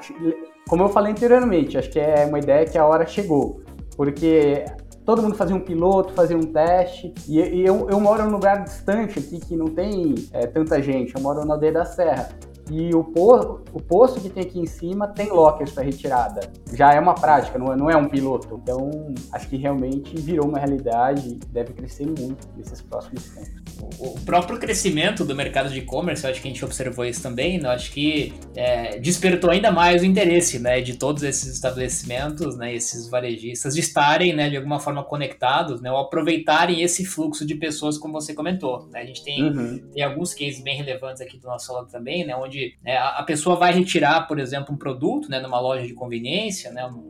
como 0.68 0.84
eu 0.84 0.90
falei 0.90 1.12
anteriormente, 1.12 1.78
acho 1.78 1.90
que 1.90 2.00
é 2.00 2.26
uma 2.26 2.40
ideia 2.40 2.66
que 2.66 2.78
a 2.78 2.86
hora 2.86 3.06
chegou. 3.06 3.62
Porque 3.96 4.66
todo 5.06 5.22
mundo 5.22 5.36
fazia 5.36 5.56
um 5.56 5.60
piloto, 5.60 6.14
fazia 6.14 6.38
um 6.38 6.44
teste. 6.44 7.14
E, 7.28 7.40
e 7.40 7.66
eu, 7.66 7.90
eu 7.90 8.00
moro 8.00 8.24
num 8.24 8.32
lugar 8.32 8.64
distante 8.64 9.20
aqui 9.20 9.40
que 9.40 9.56
não 9.56 9.68
tem 9.68 10.16
é, 10.32 10.46
tanta 10.46 10.82
gente, 10.82 11.16
eu 11.16 11.22
moro 11.22 11.44
na 11.46 11.56
aldeia 11.56 11.74
da 11.74 11.86
Serra. 11.86 12.30
E 12.70 12.94
o, 12.94 13.04
po 13.04 13.62
o 13.74 13.82
posto 13.82 14.20
que 14.22 14.30
tem 14.30 14.44
aqui 14.44 14.60
em 14.60 14.66
cima 14.66 15.08
tem 15.08 15.32
lockers 15.32 15.72
para 15.72 15.84
retirada. 15.84 16.52
Já 16.74 16.94
é 16.94 17.00
uma 17.00 17.16
prática, 17.16 17.58
não 17.58 17.74
é, 17.74 17.76
não 17.76 17.90
é 17.90 17.98
um 17.98 18.08
piloto. 18.08 18.60
Então, 18.62 18.90
acho 19.32 19.48
que 19.48 19.58
realmente 19.58 20.16
virou 20.16 20.48
uma 20.48 20.60
realidade 20.60 21.30
e 21.30 21.36
deve 21.48 21.74
crescer 21.74 22.06
muito 22.06 22.48
nesses 22.56 22.82
próximos 22.82 23.30
tempos. 23.30 23.69
O 24.00 24.20
próprio 24.26 24.60
crescimento 24.60 25.26
do 25.26 25.36
mercado 25.36 25.70
de 25.70 25.80
e-commerce, 25.80 26.24
eu 26.24 26.32
acho 26.32 26.42
que 26.42 26.48
a 26.48 26.52
gente 26.52 26.64
observou 26.64 27.06
isso 27.06 27.22
também, 27.22 27.60
né? 27.60 27.70
acho 27.70 27.92
que 27.92 28.34
é, 28.56 28.98
despertou 29.00 29.50
ainda 29.50 29.72
mais 29.72 30.02
o 30.02 30.06
interesse 30.06 30.60
né, 30.60 30.82
de 30.82 30.98
todos 30.98 31.24
esses 31.24 31.54
estabelecimentos, 31.54 32.58
né, 32.58 32.74
esses 32.74 33.10
varejistas, 33.10 33.76
de 33.76 33.82
estarem 33.82 34.34
né, 34.34 34.50
de 34.50 34.58
alguma 34.58 34.80
forma 34.80 35.04
conectados, 35.04 35.82
né, 35.82 35.92
ou 35.92 35.98
aproveitarem 35.98 36.82
esse 36.82 37.06
fluxo 37.06 37.46
de 37.46 37.56
pessoas, 37.56 37.98
como 37.98 38.14
você 38.14 38.34
comentou. 38.34 38.88
Né? 38.92 39.02
A 39.02 39.06
gente 39.06 39.24
tem, 39.24 39.44
uhum. 39.44 39.80
tem 39.94 40.04
alguns 40.04 40.34
cases 40.34 40.62
bem 40.62 40.78
relevantes 40.78 41.22
aqui 41.22 41.38
do 41.38 41.48
nosso 41.48 41.74
lado 41.74 41.88
também, 41.90 42.26
né, 42.26 42.36
onde 42.36 42.78
é, 42.86 42.98
a, 42.98 43.24
pessoa 43.24 43.56
vai 43.56 43.74
retirar, 43.74 44.28
por 44.28 44.40
exemplo, 44.40 44.74
um 44.74 44.78
produto 44.78 45.30
né, 45.30 45.40
numa 45.40 45.60
loja 45.60 45.86
de 45.86 45.94
conveniência, 45.94 46.72
né, 46.72 46.88
no 46.88 47.09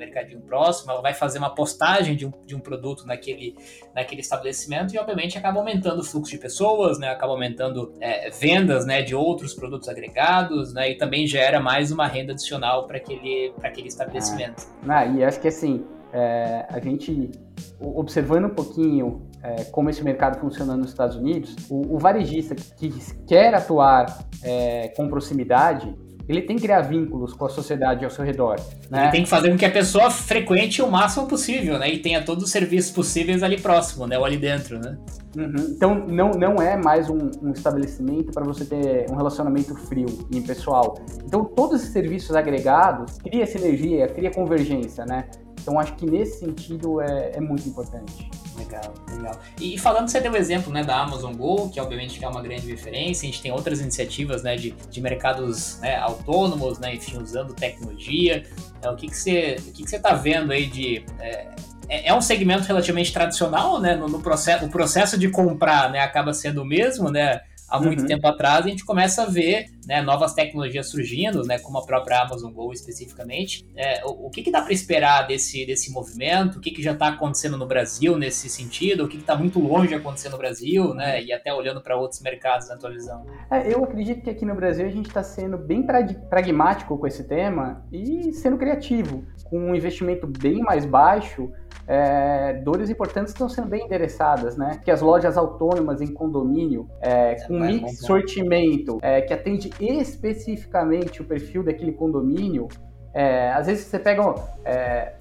mercadinho 0.00 0.40
próximo, 0.40 0.90
ela 0.90 1.00
vai 1.00 1.14
fazer 1.14 1.38
uma 1.38 1.54
postagem 1.54 2.16
de 2.16 2.26
um, 2.26 2.32
de 2.44 2.56
um 2.56 2.60
produto 2.60 3.06
naquele, 3.06 3.54
naquele 3.94 4.20
estabelecimento 4.20 4.94
e, 4.94 4.98
obviamente, 4.98 5.38
acaba 5.38 5.58
aumentando 5.58 6.00
o 6.00 6.04
fluxo 6.04 6.32
de 6.32 6.38
pessoas, 6.38 6.98
né, 6.98 7.08
acaba 7.08 7.32
aumentando 7.32 7.94
é, 8.00 8.30
vendas 8.30 8.84
né, 8.84 9.02
de 9.02 9.14
outros 9.14 9.54
produtos 9.54 9.88
agregados 9.88 10.72
né, 10.72 10.90
e 10.90 10.98
também 10.98 11.26
gera 11.26 11.60
mais 11.60 11.92
uma 11.92 12.06
renda 12.06 12.32
adicional 12.32 12.86
para 12.86 12.96
aquele, 12.96 13.52
aquele 13.62 13.88
estabelecimento. 13.88 14.66
Ah, 14.88 15.06
e 15.06 15.22
acho 15.22 15.40
que 15.40 15.48
assim, 15.48 15.84
é, 16.12 16.66
a 16.68 16.80
gente 16.80 17.30
observando 17.78 18.46
um 18.46 18.54
pouquinho 18.54 19.28
é, 19.42 19.64
como 19.64 19.88
esse 19.90 20.02
mercado 20.02 20.38
funciona 20.38 20.76
nos 20.76 20.90
Estados 20.90 21.16
Unidos, 21.16 21.54
o, 21.70 21.94
o 21.94 21.98
varejista 21.98 22.54
que 22.54 22.92
quer 23.26 23.54
atuar 23.54 24.26
é, 24.42 24.88
com 24.88 25.08
proximidade, 25.08 25.94
ele 26.30 26.42
tem 26.42 26.56
que 26.56 26.62
criar 26.62 26.82
vínculos 26.82 27.34
com 27.34 27.44
a 27.44 27.48
sociedade 27.48 28.04
ao 28.04 28.10
seu 28.10 28.24
redor. 28.24 28.56
Né? 28.88 29.02
Ele 29.02 29.10
tem 29.10 29.22
que 29.24 29.28
fazer 29.28 29.50
com 29.50 29.56
que 29.56 29.64
a 29.64 29.70
pessoa 29.70 30.10
frequente 30.10 30.80
o 30.80 30.88
máximo 30.88 31.26
possível, 31.26 31.76
né? 31.76 31.90
E 31.90 31.98
tenha 31.98 32.24
todos 32.24 32.44
os 32.44 32.50
serviços 32.50 32.92
possíveis 32.92 33.42
ali 33.42 33.60
próximo, 33.60 34.06
né? 34.06 34.16
Ou 34.16 34.24
ali 34.24 34.36
dentro, 34.36 34.78
né? 34.78 34.96
Uhum. 35.36 35.74
Então, 35.74 36.06
não, 36.06 36.30
não 36.30 36.56
é 36.56 36.76
mais 36.76 37.10
um, 37.10 37.30
um 37.42 37.50
estabelecimento 37.50 38.32
para 38.32 38.44
você 38.44 38.64
ter 38.64 39.10
um 39.10 39.16
relacionamento 39.16 39.74
frio 39.74 40.06
e 40.30 40.38
impessoal. 40.38 40.98
Então, 41.24 41.44
todos 41.44 41.80
esses 41.80 41.92
serviços 41.92 42.36
agregados 42.36 43.18
cria 43.18 43.46
sinergia, 43.46 44.06
cria 44.06 44.30
convergência, 44.30 45.04
né? 45.04 45.24
Então 45.60 45.78
acho 45.78 45.94
que 45.94 46.06
nesse 46.06 46.40
sentido 46.40 47.00
é, 47.00 47.32
é 47.34 47.40
muito 47.40 47.68
importante. 47.68 48.30
Legal, 48.56 48.94
legal. 49.10 49.40
E, 49.58 49.78
falando, 49.78 50.08
você 50.08 50.20
deu 50.20 50.32
o 50.32 50.36
exemplo 50.36 50.72
né, 50.72 50.84
da 50.84 51.00
Amazon 51.00 51.34
Go, 51.34 51.70
que 51.70 51.80
obviamente 51.80 52.22
é 52.22 52.28
uma 52.28 52.42
grande 52.42 52.66
referência, 52.66 53.26
a 53.26 53.30
gente 53.30 53.40
tem 53.40 53.52
outras 53.52 53.80
iniciativas 53.80 54.42
né, 54.42 54.56
de, 54.56 54.72
de 54.72 55.00
mercados 55.00 55.78
né, 55.80 55.96
autônomos, 55.96 56.78
né, 56.78 56.94
enfim, 56.94 57.18
usando 57.18 57.54
tecnologia. 57.54 58.42
É, 58.82 58.90
o 58.90 58.96
que, 58.96 59.06
que 59.06 59.16
você 59.16 59.56
o 59.60 59.72
que, 59.72 59.82
que 59.84 59.90
você 59.90 59.96
está 59.96 60.14
vendo 60.14 60.52
aí 60.52 60.66
de. 60.66 61.04
É, 61.18 61.48
é, 61.88 62.08
é 62.08 62.14
um 62.14 62.20
segmento 62.20 62.64
relativamente 62.64 63.12
tradicional, 63.12 63.80
né? 63.80 63.96
No, 63.96 64.08
no, 64.08 64.20
processo, 64.20 64.64
o 64.64 64.70
processo 64.70 65.18
de 65.18 65.28
comprar 65.28 65.90
né, 65.90 66.00
acaba 66.00 66.32
sendo 66.32 66.62
o 66.62 66.64
mesmo, 66.64 67.10
né? 67.10 67.40
há 67.70 67.78
muito 67.78 68.00
uhum. 68.00 68.06
tempo 68.06 68.26
atrás, 68.26 68.66
a 68.66 68.68
gente 68.68 68.84
começa 68.84 69.22
a 69.22 69.26
ver 69.26 69.66
né, 69.86 70.02
novas 70.02 70.34
tecnologias 70.34 70.88
surgindo, 70.88 71.44
né, 71.44 71.58
como 71.58 71.78
a 71.78 71.84
própria 71.84 72.22
Amazon 72.22 72.52
Go 72.52 72.72
especificamente. 72.72 73.66
É, 73.74 74.04
o, 74.04 74.26
o, 74.26 74.30
que, 74.30 74.42
que 74.42 74.50
dá 74.50 74.62
para 74.62 74.72
esperar 74.72 75.26
desse, 75.26 75.64
desse 75.66 75.90
movimento? 75.92 76.56
O 76.56 76.60
que, 76.60 76.70
que 76.70 76.82
já 76.82 76.92
está 76.92 77.08
acontecendo 77.08 77.56
no 77.56 77.66
Brasil 77.66 78.16
nesse 78.16 78.48
sentido? 78.48 79.04
O 79.04 79.08
que 79.08 79.16
está 79.16 79.36
muito 79.36 79.58
longe 79.58 79.88
de 79.88 79.94
acontecer 79.94 80.28
no 80.28 80.38
Brasil, 80.38 80.94
né, 80.94 81.22
e 81.22 81.32
até 81.32 81.52
olhando 81.52 81.80
para 81.80 81.96
outros 81.96 82.20
mercados 82.20 82.68
na 82.68 82.76
tua 82.76 82.90
visão? 82.90 83.24
É, 83.50 83.72
eu 83.72 83.84
acredito 83.84 84.22
que 84.22 84.30
aqui 84.30 84.44
no 84.44 84.54
Brasil 84.54 84.86
a 84.86 84.90
gente 84.90 85.08
está 85.08 85.22
sendo 85.22 85.56
bem 85.56 85.84
pragmático 86.28 86.96
com 86.96 87.06
esse 87.06 87.24
tema 87.24 87.84
e 87.92 88.32
sendo 88.32 88.56
criativo, 88.56 89.24
com 89.44 89.58
um 89.58 89.74
investimento 89.74 90.26
bem 90.26 90.60
mais 90.60 90.84
baixo 90.84 91.50
é, 91.86 92.52
dores 92.62 92.88
importantes 92.88 93.32
estão 93.32 93.48
sendo 93.48 93.68
bem 93.68 93.84
endereçadas, 93.84 94.56
né? 94.56 94.80
Que 94.84 94.92
as 94.92 95.00
lojas 95.00 95.36
autônomas 95.36 96.00
em 96.00 96.12
condomínio, 96.12 96.88
é, 97.00 97.34
com 97.46 97.64
é 97.64 97.66
mix 97.66 97.98
sortimento, 97.98 98.98
é, 99.02 99.20
que 99.20 99.32
atende 99.32 99.72
especificamente 99.84 101.22
o 101.22 101.24
perfil 101.24 101.62
daquele 101.62 101.92
condomínio, 101.92 102.68
é, 103.12 103.50
às 103.52 103.66
vezes 103.66 103.86
você 103.86 103.98
pega 103.98 104.34
é, 104.64 105.14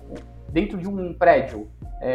dentro 0.49 0.77
de 0.77 0.87
um 0.87 1.13
prédio, 1.13 1.67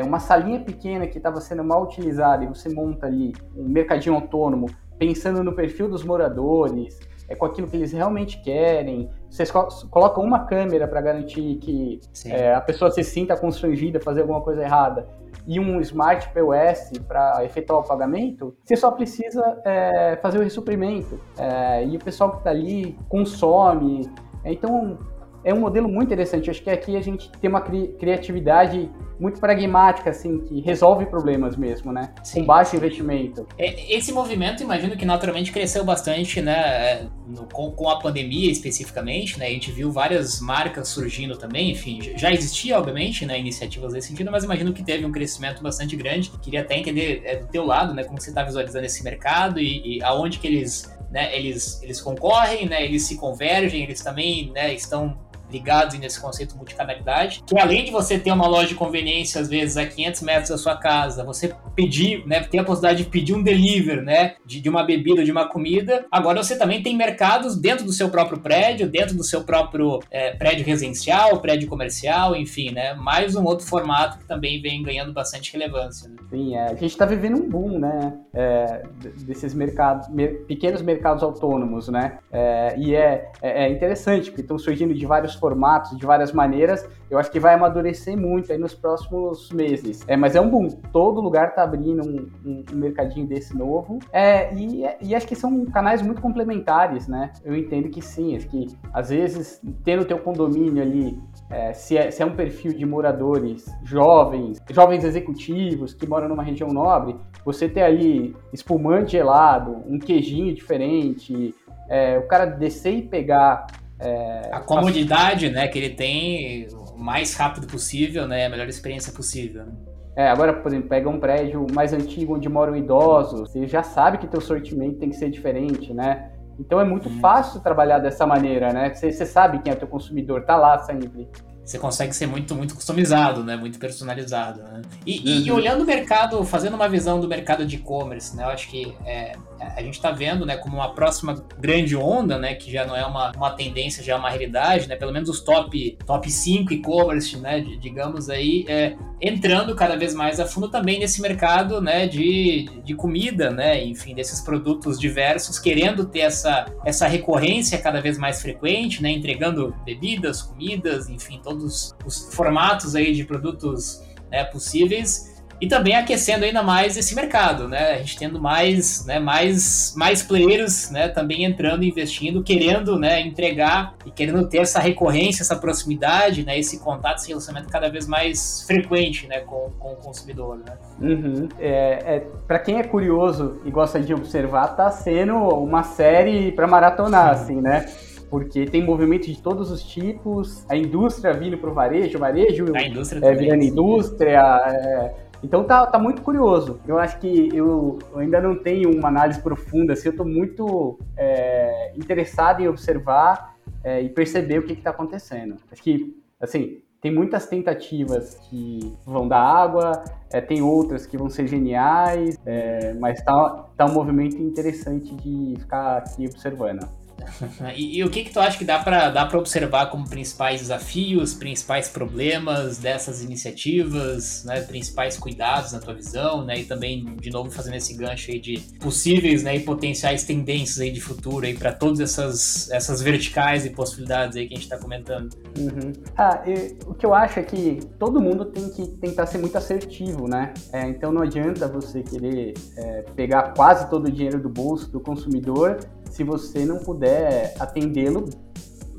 uma 0.07 0.19
salinha 0.19 0.61
pequena 0.61 1.07
que 1.07 1.19
estava 1.19 1.43
sendo 1.43 1.63
mal 1.63 1.83
utilizada 1.83 2.43
e 2.43 2.47
você 2.47 2.71
monta 2.71 3.05
ali 3.05 3.35
um 3.55 3.69
mercadinho 3.69 4.15
autônomo 4.15 4.67
pensando 4.99 5.45
no 5.45 5.53
perfil 5.53 5.89
dos 5.89 6.03
moradores, 6.03 6.99
é 7.29 7.35
com 7.35 7.45
aquilo 7.45 7.67
que 7.69 7.77
eles 7.77 7.93
realmente 7.93 8.41
querem. 8.43 9.11
Vocês 9.31 9.51
colocam 9.51 10.23
uma 10.23 10.47
câmera 10.47 10.87
para 10.87 11.01
garantir 11.01 11.57
que 11.57 12.01
é, 12.27 12.55
a 12.55 12.61
pessoa 12.61 12.91
se 12.91 13.03
sinta 13.03 13.37
constrangida 13.37 13.99
a 13.99 14.01
fazer 14.01 14.23
alguma 14.23 14.41
coisa 14.41 14.63
errada 14.63 15.07
e 15.47 15.61
um 15.61 15.81
Smart 15.81 16.29
POS 16.31 16.99
para 17.07 17.45
efetuar 17.45 17.81
o 17.81 17.83
pagamento, 17.83 18.57
você 18.65 18.77
só 18.77 18.91
precisa 18.91 19.61
é, 19.65 20.17
fazer 20.23 20.39
o 20.39 20.43
ressuprimento. 20.43 21.21
É, 21.39 21.85
e 21.85 21.97
o 21.97 21.99
pessoal 21.99 22.31
que 22.33 22.39
está 22.39 22.51
ali 22.51 22.99
consome. 23.09 24.11
Então, 24.45 24.99
é 25.45 25.53
um 25.53 25.61
modelo 25.61 25.89
muito 25.89 26.07
interessante. 26.07 26.51
Acho 26.51 26.63
que 26.63 26.71
aqui 26.71 26.97
a 26.97 27.01
gente 27.01 27.31
tem 27.41 27.51
uma 27.51 27.61
cri 27.61 27.89
criatividade 27.99 28.91
muito 29.21 29.39
pragmática, 29.39 30.11
assim, 30.11 30.41
que 30.41 30.61
resolve 30.61 31.07
problemas 31.07 31.57
mesmo, 31.57 31.93
né? 31.93 32.13
Sim. 32.23 32.41
Com 32.41 32.47
baixo 32.47 32.75
investimento. 32.75 33.47
É, 33.57 33.95
esse 33.95 34.13
movimento, 34.13 34.63
imagino 34.63 34.97
que 34.97 35.05
naturalmente 35.05 35.53
cresceu 35.53 35.85
bastante, 35.85 36.41
né? 36.41 36.53
É, 36.53 37.07
no, 37.27 37.47
com, 37.47 37.71
com, 37.71 37.89
a 37.89 37.99
pandemia 38.01 38.51
especificamente, 38.51 39.39
né? 39.39 39.47
A 39.47 39.51
gente 39.51 39.71
viu 39.71 39.93
várias 39.93 40.41
marcas 40.41 40.89
surgindo 40.89 41.37
também, 41.37 41.71
enfim, 41.71 42.01
já 42.17 42.33
existia, 42.33 42.79
obviamente, 42.79 43.25
né? 43.25 43.39
Iniciativas 43.39 43.93
nesse 43.93 44.09
sentido, 44.09 44.31
mas 44.31 44.45
imagino 44.45 44.73
que 44.73 44.83
teve 44.83 45.05
um 45.05 45.13
crescimento 45.13 45.63
bastante 45.63 45.95
grande. 45.95 46.31
Queria 46.43 46.63
até 46.63 46.79
entender 46.79 47.23
é, 47.25 47.37
do 47.37 47.47
teu 47.47 47.65
lado, 47.65 47.95
né? 47.95 48.03
Como 48.03 48.21
você 48.21 48.31
está 48.31 48.43
visualizando 48.43 48.85
esse 48.85 49.05
mercado 49.05 49.61
e, 49.61 49.99
e 49.99 50.03
aonde 50.03 50.39
que 50.39 50.47
eles 50.47 50.93
né, 51.15 51.35
eles, 51.37 51.81
eles 51.81 52.01
concorrem, 52.01 52.67
né, 52.67 52.85
eles 52.85 53.05
se 53.05 53.17
convergem, 53.17 53.85
eles 53.85 54.03
também 54.03 54.51
né, 54.51 54.75
estão 54.75 55.17
ligados 55.51 55.99
nesse 55.99 56.21
conceito 56.21 56.51
de 56.51 56.57
multicanalidade, 56.57 57.43
que 57.47 57.59
além 57.59 57.85
de 57.85 57.91
você 57.91 58.19
ter 58.19 58.33
uma 58.33 58.47
loja 58.47 58.69
de 58.69 58.75
conveniência, 58.75 59.41
às 59.41 59.49
vezes, 59.49 59.77
a 59.77 59.87
500 59.87 60.23
metros 60.23 60.49
da 60.51 60.59
sua 60.59 60.77
casa, 60.77 61.25
você 61.25 61.55
pedir, 61.75 62.27
né, 62.27 62.41
ter 62.41 62.59
a 62.59 62.65
possibilidade 62.65 63.05
de 63.05 63.11
pedir 63.11 63.35
um 63.35 63.43
delivery, 63.43 64.03
né, 64.03 64.35
de, 64.45 64.61
de 64.61 64.69
uma 64.69 64.83
bebida, 64.83 65.25
de 65.25 65.31
uma 65.31 65.49
comida, 65.49 66.07
agora 66.11 66.43
você 66.43 66.57
também 66.57 66.83
tem 66.83 66.97
mercados 66.97 67.57
dentro 67.57 67.85
do 67.85 67.93
seu 67.93 68.09
próprio 68.09 68.39
prédio, 68.39 68.89
dentro 68.89 69.17
do 69.17 69.25
seu 69.25 69.45
próprio 69.45 70.01
é, 70.11 70.33
prédio 70.33 70.65
residencial, 70.65 71.41
prédio 71.41 71.69
comercial, 71.69 72.35
enfim, 72.37 72.71
né, 72.73 72.95
mais 72.95 73.35
um 73.37 73.45
outro 73.45 73.67
formato 73.67 74.19
que 74.19 74.25
também 74.25 74.61
vem 74.61 74.83
ganhando 74.83 75.13
bastante 75.13 75.53
relevância. 75.53 76.09
Né? 76.09 76.17
Sim, 76.31 76.57
é, 76.57 76.65
a 76.65 76.75
gente 76.75 76.87
está 76.87 77.07
vivendo 77.07 77.37
um 77.37 77.49
boom, 77.49 77.79
né, 77.79 78.15
é, 78.33 78.83
desses 79.25 79.55
mercados, 79.55 80.09
mer 80.09 80.45
pequenos 80.47 80.83
mercados 80.83 81.23
autônomos, 81.23 81.89
né, 81.89 82.19
é, 82.33 82.75
e 82.79 82.95
é, 82.95 83.31
é, 83.43 83.65
é 83.65 83.69
interessante, 83.71 84.31
porque 84.31 84.43
estão 84.43 84.59
surgindo 84.59 84.95
de 84.95 85.07
vários 85.07 85.34
formatos, 85.35 85.97
de 85.97 86.07
várias 86.07 86.33
maneiras. 86.33 86.89
Eu 87.11 87.19
acho 87.19 87.31
que 87.31 87.39
vai 87.39 87.55
amadurecer 87.55 88.17
muito 88.17 88.51
aí 88.51 88.59
nos 88.59 88.75
próximos 88.75 89.51
meses. 89.51 90.05
É, 90.09 90.17
mas 90.17 90.35
é 90.35 90.41
um 90.41 90.49
boom. 90.49 90.69
Todo 90.93 91.21
lugar 91.21 91.49
está 91.49 91.63
abrindo 91.63 92.03
um, 92.03 92.31
um, 92.45 92.65
um, 92.73 92.77
mercadinho 92.77 93.27
desse 93.27 93.57
novo. 93.57 93.99
É, 94.13 94.53
e, 94.55 94.85
e 95.01 95.15
acho 95.15 95.27
que 95.27 95.37
são 95.37 95.65
canais 95.67 96.03
muito 96.03 96.21
complementares, 96.21 97.07
né? 97.07 97.31
Eu 97.45 97.57
entendo 97.57 97.89
que 97.89 98.03
sim, 98.03 98.37
acho 98.37 98.49
que 98.49 98.69
às 98.93 99.11
vezes 99.11 99.61
tendo 99.85 100.03
o 100.03 100.05
teu 100.05 100.19
condomínio 100.19 100.83
ali 100.83 101.19
é, 101.51 101.73
se, 101.73 101.97
é, 101.97 102.11
se, 102.11 102.23
é, 102.23 102.27
um 102.27 102.35
perfil 102.35 102.73
de 102.73 102.85
moradores 102.85 103.67
jovens, 103.85 104.61
jovens 104.71 105.05
executivos 105.05 105.95
que 105.95 106.07
moram 106.07 106.29
numa 106.29 106.43
região 106.43 106.69
nobre, 106.69 107.17
você 107.45 107.69
ter 107.69 107.83
ali 107.83 108.35
espumante 108.53 109.13
gelado, 109.13 109.83
um 109.87 109.99
queijinho 109.99 110.55
diferente, 110.55 111.55
é, 111.89 112.19
o 112.19 112.27
cara 112.27 112.47
descer 112.47 112.95
e 112.95 113.03
pegar 113.03 113.67
é, 113.99 114.51
a 114.53 114.61
comodidade, 114.61 115.51
né, 115.51 115.69
que 115.69 115.79
ele 115.79 115.91
tem 115.91 116.67
o 116.69 116.97
mais 116.97 117.35
rápido 117.35 117.67
possível, 117.67 118.27
né, 118.27 118.47
a 118.47 118.49
melhor 118.49 118.69
experiência 118.69 119.13
possível. 119.13 119.65
Né? 119.65 119.73
É, 120.17 120.29
agora, 120.29 120.53
por 120.53 120.69
exemplo, 120.69 120.89
pega 120.89 121.09
um 121.09 121.19
prédio 121.19 121.67
mais 121.73 121.93
antigo 121.93 122.37
onde 122.37 122.49
moram 122.49 122.77
idosos, 122.77 123.51
você 123.51 123.67
já 123.67 123.83
sabe 123.83 124.19
que 124.19 124.27
teu 124.27 124.41
sortimento 124.41 124.99
tem 124.99 125.11
que 125.11 125.17
ser 125.17 125.29
diferente, 125.29 125.93
né? 125.93 126.31
Então 126.59 126.81
é 126.81 126.85
muito 126.85 127.09
hum. 127.09 127.19
fácil 127.21 127.61
trabalhar 127.61 127.99
dessa 127.99 128.25
maneira, 128.25 128.73
né? 128.73 128.95
Você, 128.95 129.11
você 129.11 129.27
sabe 129.27 129.59
quem 129.59 129.73
é 129.73 129.77
teu 129.77 129.89
consumidor, 129.89 130.45
tá 130.45 130.57
lá 130.57 130.79
sempre 130.79 131.29
você 131.65 131.79
consegue 131.79 132.15
ser 132.15 132.27
muito, 132.27 132.55
muito 132.55 132.75
customizado, 132.75 133.43
né? 133.43 133.57
Muito 133.57 133.79
personalizado, 133.79 134.63
né? 134.63 134.83
E, 135.07 135.19
uhum. 135.19 135.47
e 135.47 135.53
olhando 135.53 135.83
o 135.83 135.87
mercado, 135.87 136.45
fazendo 136.45 136.75
uma 136.75 136.89
visão 136.89 137.19
do 137.19 137.27
mercado 137.27 137.65
de 137.65 137.77
e-commerce, 137.77 138.37
né? 138.37 138.45
Eu 138.45 138.49
acho 138.49 138.69
que 138.69 138.95
é, 139.07 139.33
a 139.59 139.83
gente 139.83 139.95
está 139.95 140.11
vendo, 140.11 140.45
né, 140.45 140.57
como 140.57 140.77
uma 140.77 140.95
próxima 140.95 141.43
grande 141.59 141.97
onda, 141.97 142.39
né? 142.39 142.55
Que 142.55 142.71
já 142.71 142.85
não 142.87 142.95
é 142.95 143.05
uma, 143.07 143.33
uma 143.35 143.51
tendência, 143.53 144.03
já 144.03 144.13
é 144.13 144.17
uma 144.17 144.29
realidade, 144.29 144.89
né? 144.89 144.97
Pelo 144.97 145.13
menos 145.13 145.29
os 145.29 145.41
top, 145.41 145.97
top 146.07 146.31
5 146.31 146.73
e-commerce, 146.73 147.37
né? 147.39 147.61
digamos 147.81 148.29
aí, 148.29 148.65
é, 148.69 148.97
entrando 149.21 149.75
cada 149.75 149.97
vez 149.97 150.15
mais 150.15 150.39
a 150.39 150.47
fundo 150.47 150.69
também 150.69 150.99
nesse 150.99 151.23
mercado, 151.23 151.81
né? 151.81 152.07
De, 152.07 152.69
de 152.85 152.95
comida, 152.95 153.51
né? 153.51 153.83
Enfim, 153.83 154.15
desses 154.15 154.41
produtos 154.41 154.99
diversos, 154.99 155.59
querendo 155.59 156.05
ter 156.05 156.21
essa, 156.21 156.67
essa 156.85 157.07
recorrência 157.07 157.79
cada 157.79 158.01
vez 158.01 158.19
mais 158.19 158.43
frequente, 158.43 159.03
né? 159.03 159.11
Entregando 159.11 159.75
bebidas, 159.85 160.43
comidas, 160.43 161.09
enfim, 161.09 161.41
todo 161.43 161.54
todos 161.55 161.95
os 162.05 162.35
formatos 162.35 162.97
aí 162.97 163.13
de 163.13 163.25
produtos 163.25 164.03
né, 164.31 164.45
possíveis 164.45 165.33
e 165.61 165.69
também 165.69 165.95
aquecendo 165.95 166.45
ainda 166.45 166.65
mais 166.65 166.97
esse 166.97 167.15
mercado, 167.15 167.69
né? 167.69 167.93
A 167.93 167.99
gente 167.99 168.19
tendo 168.19 168.41
mais, 168.41 169.07
né, 169.07 169.21
mais, 169.21 169.95
mais 169.97 170.21
players, 170.21 170.91
né, 170.91 171.09
também 171.09 171.45
entrando, 171.45 171.85
investindo, 171.85 172.43
querendo, 172.43 172.99
né, 172.99 173.21
entregar 173.21 173.95
e 174.05 174.11
querendo 174.11 174.47
ter 174.49 174.59
essa 174.59 174.81
recorrência, 174.81 175.43
essa 175.43 175.55
proximidade, 175.55 176.45
né, 176.45 176.59
esse 176.59 176.81
contato, 176.81 177.19
esse 177.19 177.29
relacionamento 177.29 177.71
cada 177.71 177.89
vez 177.89 178.07
mais 178.09 178.65
frequente, 178.67 179.29
né, 179.29 179.41
com, 179.41 179.71
com 179.79 179.93
o 179.93 179.97
consumidor, 179.97 180.59
né? 180.59 180.77
Uhum. 181.01 181.49
É, 181.61 182.17
é 182.17 182.27
para 182.49 182.59
quem 182.59 182.81
é 182.81 182.83
curioso 182.83 183.61
e 183.65 183.71
gosta 183.71 184.01
de 184.01 184.13
observar, 184.13 184.75
tá 184.77 184.91
sendo 184.91 185.37
uma 185.37 185.85
série 185.85 186.51
para 186.51 186.67
maratonar, 186.67 187.31
assim, 187.31 187.61
né? 187.61 187.87
Porque 188.31 188.67
tem 188.67 188.83
movimento 188.83 189.27
de 189.27 189.41
todos 189.41 189.71
os 189.71 189.83
tipos, 189.83 190.65
a 190.69 190.77
indústria 190.77 191.33
vindo 191.33 191.59
para 191.59 191.71
o 191.71 191.75
varejo, 191.75 192.17
o 192.17 192.21
varejo 192.21 192.67
a 192.75 192.83
indústria 192.83 193.25
é, 193.25 193.35
virando 193.35 193.65
indústria. 193.65 194.41
É, 194.67 195.15
então 195.43 195.63
tá, 195.65 195.87
tá 195.87 195.99
muito 195.99 196.23
curioso. 196.23 196.81
Eu 196.89 196.99
acho 196.99 197.19
que 197.19 197.51
eu, 197.55 197.99
eu 198.13 198.19
ainda 198.19 198.41
não 198.41 198.57
tenho 198.57 198.91
uma 198.91 199.09
análise 199.09 199.41
profunda, 199.41 199.93
assim, 199.93 200.09
eu 200.09 200.13
estou 200.13 200.27
muito 200.27 200.99
é, 201.17 201.93
interessado 201.97 202.61
em 202.61 202.69
observar 202.69 203.55
é, 203.83 204.01
e 204.01 204.09
perceber 204.09 204.59
o 204.59 204.63
que 204.63 204.73
está 204.73 204.91
acontecendo. 204.91 205.57
Acho 205.71 205.83
que, 205.83 206.17
assim, 206.41 206.79
tem 207.05 207.13
muitas 207.13 207.47
tentativas 207.47 208.37
que 208.49 208.97
vão 209.05 209.29
dar 209.29 209.43
água, 209.43 210.03
é, 210.33 210.41
tem 210.41 210.63
outras 210.63 211.05
que 211.05 211.19
vão 211.19 211.29
ser 211.29 211.47
geniais, 211.47 212.39
é, 212.47 212.95
mas 212.95 213.23
tá, 213.23 213.67
tá 213.77 213.85
um 213.85 213.93
movimento 213.93 214.39
interessante 214.39 215.15
de 215.17 215.61
ficar 215.61 215.99
aqui 215.99 216.27
observando. 216.27 216.89
e, 217.77 217.99
e, 217.99 218.05
o 218.05 218.11
que 218.11 218.25
que 218.25 218.33
tu 218.33 218.41
acha 218.41 218.59
que 218.59 218.65
dá 218.65 218.79
para 218.79 219.11
dá 219.11 219.27
para 219.27 219.39
observar 219.39 219.87
como 219.87 220.09
principais 220.09 220.61
desafios, 220.61 221.35
principais 221.35 221.89
problemas 221.89 222.79
dessas 222.79 223.23
iniciativas, 223.23 224.45
né, 224.45 224.61
principais 224.63 225.17
cuidados 225.17 225.73
na 225.73 225.81
tua 225.81 225.95
visão, 225.95 226.45
né, 226.45 226.61
e 226.61 226.65
também 226.65 227.17
de 227.17 227.31
novo 227.31 227.51
fazendo 227.51 227.77
esse 227.77 227.95
gancho 227.95 228.31
aí 228.31 228.39
de 228.39 228.61
possíveis, 228.81 229.43
né, 229.43 229.57
e 229.57 229.61
potenciais 229.61 230.25
tendências 230.25 230.81
aí 230.81 230.91
de 230.91 231.01
futuro 231.01 231.47
aí 231.47 231.55
para 231.55 231.73
todas 231.73 232.01
essas 232.01 232.71
essas 232.71 233.01
verticais 233.01 233.65
e 233.65 233.71
possibilidades 233.71 234.37
aí 234.37 234.47
que 234.47 234.55
a 234.55 234.57
gente 234.57 234.65
está 234.65 234.79
comentando. 234.79 235.31
Uhum. 235.59 235.93
Ah, 236.17 236.43
e, 236.47 236.77
o 236.87 236.95
que 236.95 237.07
eu 237.07 237.15
acho 237.15 237.39
é 237.39 237.43
que 237.43 237.81
todo 237.99 238.21
mundo 238.21 238.47
tem 238.47 238.69
que 238.71 238.87
tentar 238.87 239.27
ser 239.27 239.39
muito 239.39 239.57
assertivo, 239.57 240.29
né? 240.29 240.53
É, 240.73 240.89
então 240.89 241.13
não 241.13 241.23
adianta 241.23 241.69
você 241.69 242.03
querer 242.03 242.55
é, 242.77 243.03
pegar 243.15 243.55
quase 243.55 243.89
todo 243.89 244.07
o 244.07 244.11
dinheiro 244.11 244.41
do 244.41 244.49
bolso 244.49 244.91
do 244.91 245.01
consumidor 245.01 245.79
se 246.15 246.23
você 246.23 246.65
não 246.65 246.79
puder 246.79 247.55
atendê-lo 247.59 248.27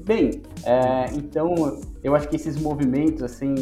bem. 0.06 0.43
É, 0.65 1.06
então, 1.13 1.80
eu 2.04 2.13
acho 2.13 2.28
que 2.28 2.36
esses 2.36 2.62
movimentos, 2.62 3.23
assim, 3.23 3.56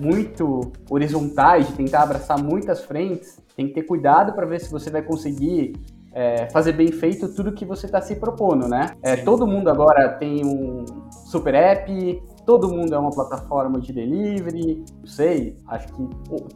muito 0.00 0.72
horizontais, 0.88 1.66
de 1.66 1.74
tentar 1.74 2.02
abraçar 2.02 2.42
muitas 2.42 2.84
frentes, 2.84 3.38
tem 3.56 3.66
que 3.66 3.74
ter 3.74 3.82
cuidado 3.82 4.32
para 4.32 4.46
ver 4.46 4.60
se 4.60 4.70
você 4.70 4.88
vai 4.88 5.02
conseguir 5.02 5.72
é, 6.12 6.48
fazer 6.50 6.72
bem 6.72 6.92
feito 6.92 7.34
tudo 7.34 7.52
que 7.52 7.64
você 7.64 7.86
está 7.86 8.00
se 8.00 8.16
propondo, 8.16 8.68
né? 8.68 8.92
É, 9.02 9.16
todo 9.16 9.46
mundo 9.46 9.68
agora 9.68 10.08
tem 10.10 10.44
um 10.44 10.84
super 11.26 11.54
app, 11.54 12.22
todo 12.44 12.68
mundo 12.68 12.94
é 12.94 12.98
uma 12.98 13.10
plataforma 13.10 13.80
de 13.80 13.92
delivery, 13.92 14.84
não 15.00 15.06
sei, 15.06 15.56
acho 15.66 15.88
que 15.92 16.08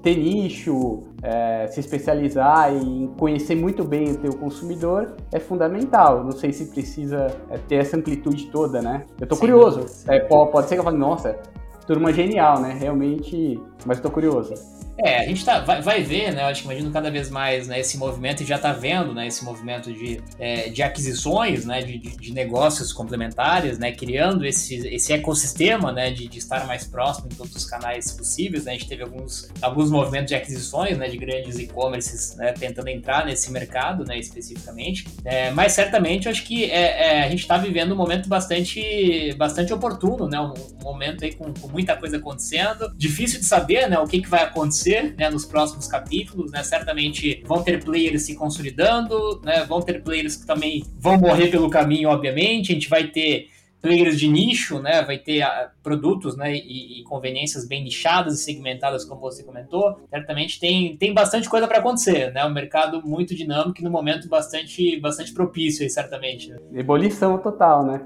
ter 0.02 0.16
nicho, 0.16 1.02
é, 1.22 1.66
se 1.68 1.80
especializar 1.80 2.74
em 2.74 3.06
conhecer 3.18 3.54
muito 3.54 3.84
bem 3.84 4.12
o 4.12 4.18
teu 4.18 4.32
consumidor 4.34 5.14
é 5.32 5.38
fundamental. 5.38 6.24
Não 6.24 6.32
sei 6.32 6.52
se 6.52 6.66
precisa 6.66 7.26
é, 7.50 7.58
ter 7.58 7.76
essa 7.76 7.96
amplitude 7.96 8.46
toda, 8.46 8.82
né? 8.82 9.04
Eu 9.20 9.26
tô 9.26 9.34
sim, 9.34 9.42
curioso. 9.42 9.86
Sim. 9.88 10.10
É, 10.10 10.20
pode 10.20 10.68
ser 10.68 10.74
que 10.74 10.80
eu 10.80 10.84
fale, 10.84 10.98
nossa, 10.98 11.38
turma 11.86 12.12
genial, 12.12 12.60
né? 12.60 12.76
Realmente, 12.78 13.60
mas 13.86 14.00
tô 14.00 14.10
curioso. 14.10 14.54
É, 14.98 15.24
a 15.24 15.26
gente 15.26 15.44
tá, 15.44 15.61
vai, 15.61 15.83
vai 15.83 16.02
ver, 16.02 16.33
né? 16.33 16.42
Eu 16.42 16.46
acho 16.46 16.62
que 16.62 16.68
imagino 16.68 16.90
cada 16.92 17.11
vez 17.11 17.28
mais 17.28 17.66
né, 17.66 17.80
esse 17.80 17.98
movimento 17.98 18.42
e 18.42 18.46
já 18.46 18.57
está 18.57 18.72
vendo 18.72 19.12
né, 19.12 19.26
esse 19.26 19.44
movimento 19.44 19.92
de, 19.92 20.20
é, 20.38 20.68
de 20.68 20.83
aquisições, 20.83 21.64
né, 21.64 21.83
de, 21.83 21.98
de, 21.98 22.16
de, 22.16 22.33
negócios 22.33 22.92
complementares, 22.92 23.78
né, 23.78 23.90
criando 23.92 24.46
esse, 24.46 24.87
esse 24.88 25.12
ecossistema 25.12 25.90
né, 25.90 26.11
de, 26.11 26.28
de 26.28 26.38
estar 26.38 26.66
mais 26.66 26.87
próximo 26.87 27.28
em 27.30 27.35
todos 27.35 27.54
os 27.57 27.64
canais 27.64 28.12
possíveis. 28.12 28.64
Né? 28.64 28.72
A 28.72 28.74
gente 28.74 28.88
teve 28.88 29.02
alguns, 29.02 29.50
alguns 29.61 29.90
movimentos 29.90 30.28
de 30.28 30.37
aquisições 30.37 30.96
né, 30.96 31.09
de 31.09 31.16
grandes 31.16 31.59
e-commerces 31.59 32.37
né, 32.37 32.52
tentando 32.52 32.88
entrar 32.88 33.26
nesse 33.26 33.50
mercado 33.50 34.04
né, 34.04 34.18
especificamente. 34.18 35.07
É, 35.24 35.50
mas 35.50 35.72
certamente 35.72 36.26
eu 36.26 36.33
acho 36.33 36.44
que 36.44 36.70
é, 36.70 37.18
é 37.18 37.24
a 37.24 37.28
gente 37.28 37.40
está 37.40 37.57
vivendo 37.57 37.92
um 37.92 37.96
momento 37.96 38.28
bastante, 38.28 39.35
bastante 39.37 39.72
oportuno, 39.72 40.28
né? 40.28 40.38
um, 40.38 40.52
um 40.52 40.85
momento 40.85 41.24
aí 41.24 41.35
com, 41.35 41.52
com, 41.52 41.68
muita 41.68 41.96
coisa 41.96 42.18
acontecendo. 42.18 42.92
Difícil 42.96 43.40
de 43.40 43.46
saber 43.46 43.88
né, 43.88 43.98
o 43.98 44.07
que, 44.07 44.22
que 44.22 44.28
vai 44.28 44.44
acontecer 44.44 44.83
acontecer 44.84 45.14
né, 45.16 45.30
nos 45.30 45.44
próximos 45.44 45.86
capítulos, 45.86 46.52
né? 46.52 46.62
Certamente 46.62 47.42
vão 47.46 47.62
ter 47.62 47.82
players 47.82 48.22
se 48.22 48.34
consolidando, 48.34 49.40
né? 49.42 49.64
Vão 49.64 49.80
ter 49.80 50.02
players 50.02 50.36
que 50.36 50.46
também 50.46 50.84
vão 50.98 51.18
morrer 51.18 51.48
pelo 51.48 51.70
caminho, 51.70 52.10
obviamente. 52.10 52.72
A 52.72 52.74
gente 52.74 52.88
vai 52.88 53.04
ter 53.08 53.48
players 53.84 54.18
de 54.18 54.26
nicho, 54.26 54.80
né? 54.80 55.02
Vai 55.02 55.18
ter 55.18 55.44
uh, 55.44 55.68
produtos, 55.82 56.38
né? 56.38 56.54
E, 56.54 57.00
e, 57.00 57.04
conveniências 57.04 57.68
bem 57.68 57.84
nichadas 57.84 58.40
e 58.40 58.42
segmentadas, 58.42 59.04
como 59.04 59.20
você 59.20 59.44
comentou. 59.44 60.00
Certamente 60.08 60.58
tem, 60.58 60.96
tem 60.96 61.12
bastante 61.12 61.50
coisa 61.50 61.68
para 61.68 61.78
acontecer, 61.78 62.32
né? 62.32 62.42
Um 62.46 62.50
mercado 62.50 63.06
muito 63.06 63.34
dinâmico 63.34 63.78
e 63.78 63.84
no 63.84 63.90
momento 63.90 64.26
bastante, 64.26 64.98
bastante 64.98 65.34
propício, 65.34 65.82
aí, 65.82 65.90
certamente. 65.90 66.48
Né? 66.48 66.56
Ebulição 66.72 67.36
total, 67.36 67.84
né? 67.84 68.00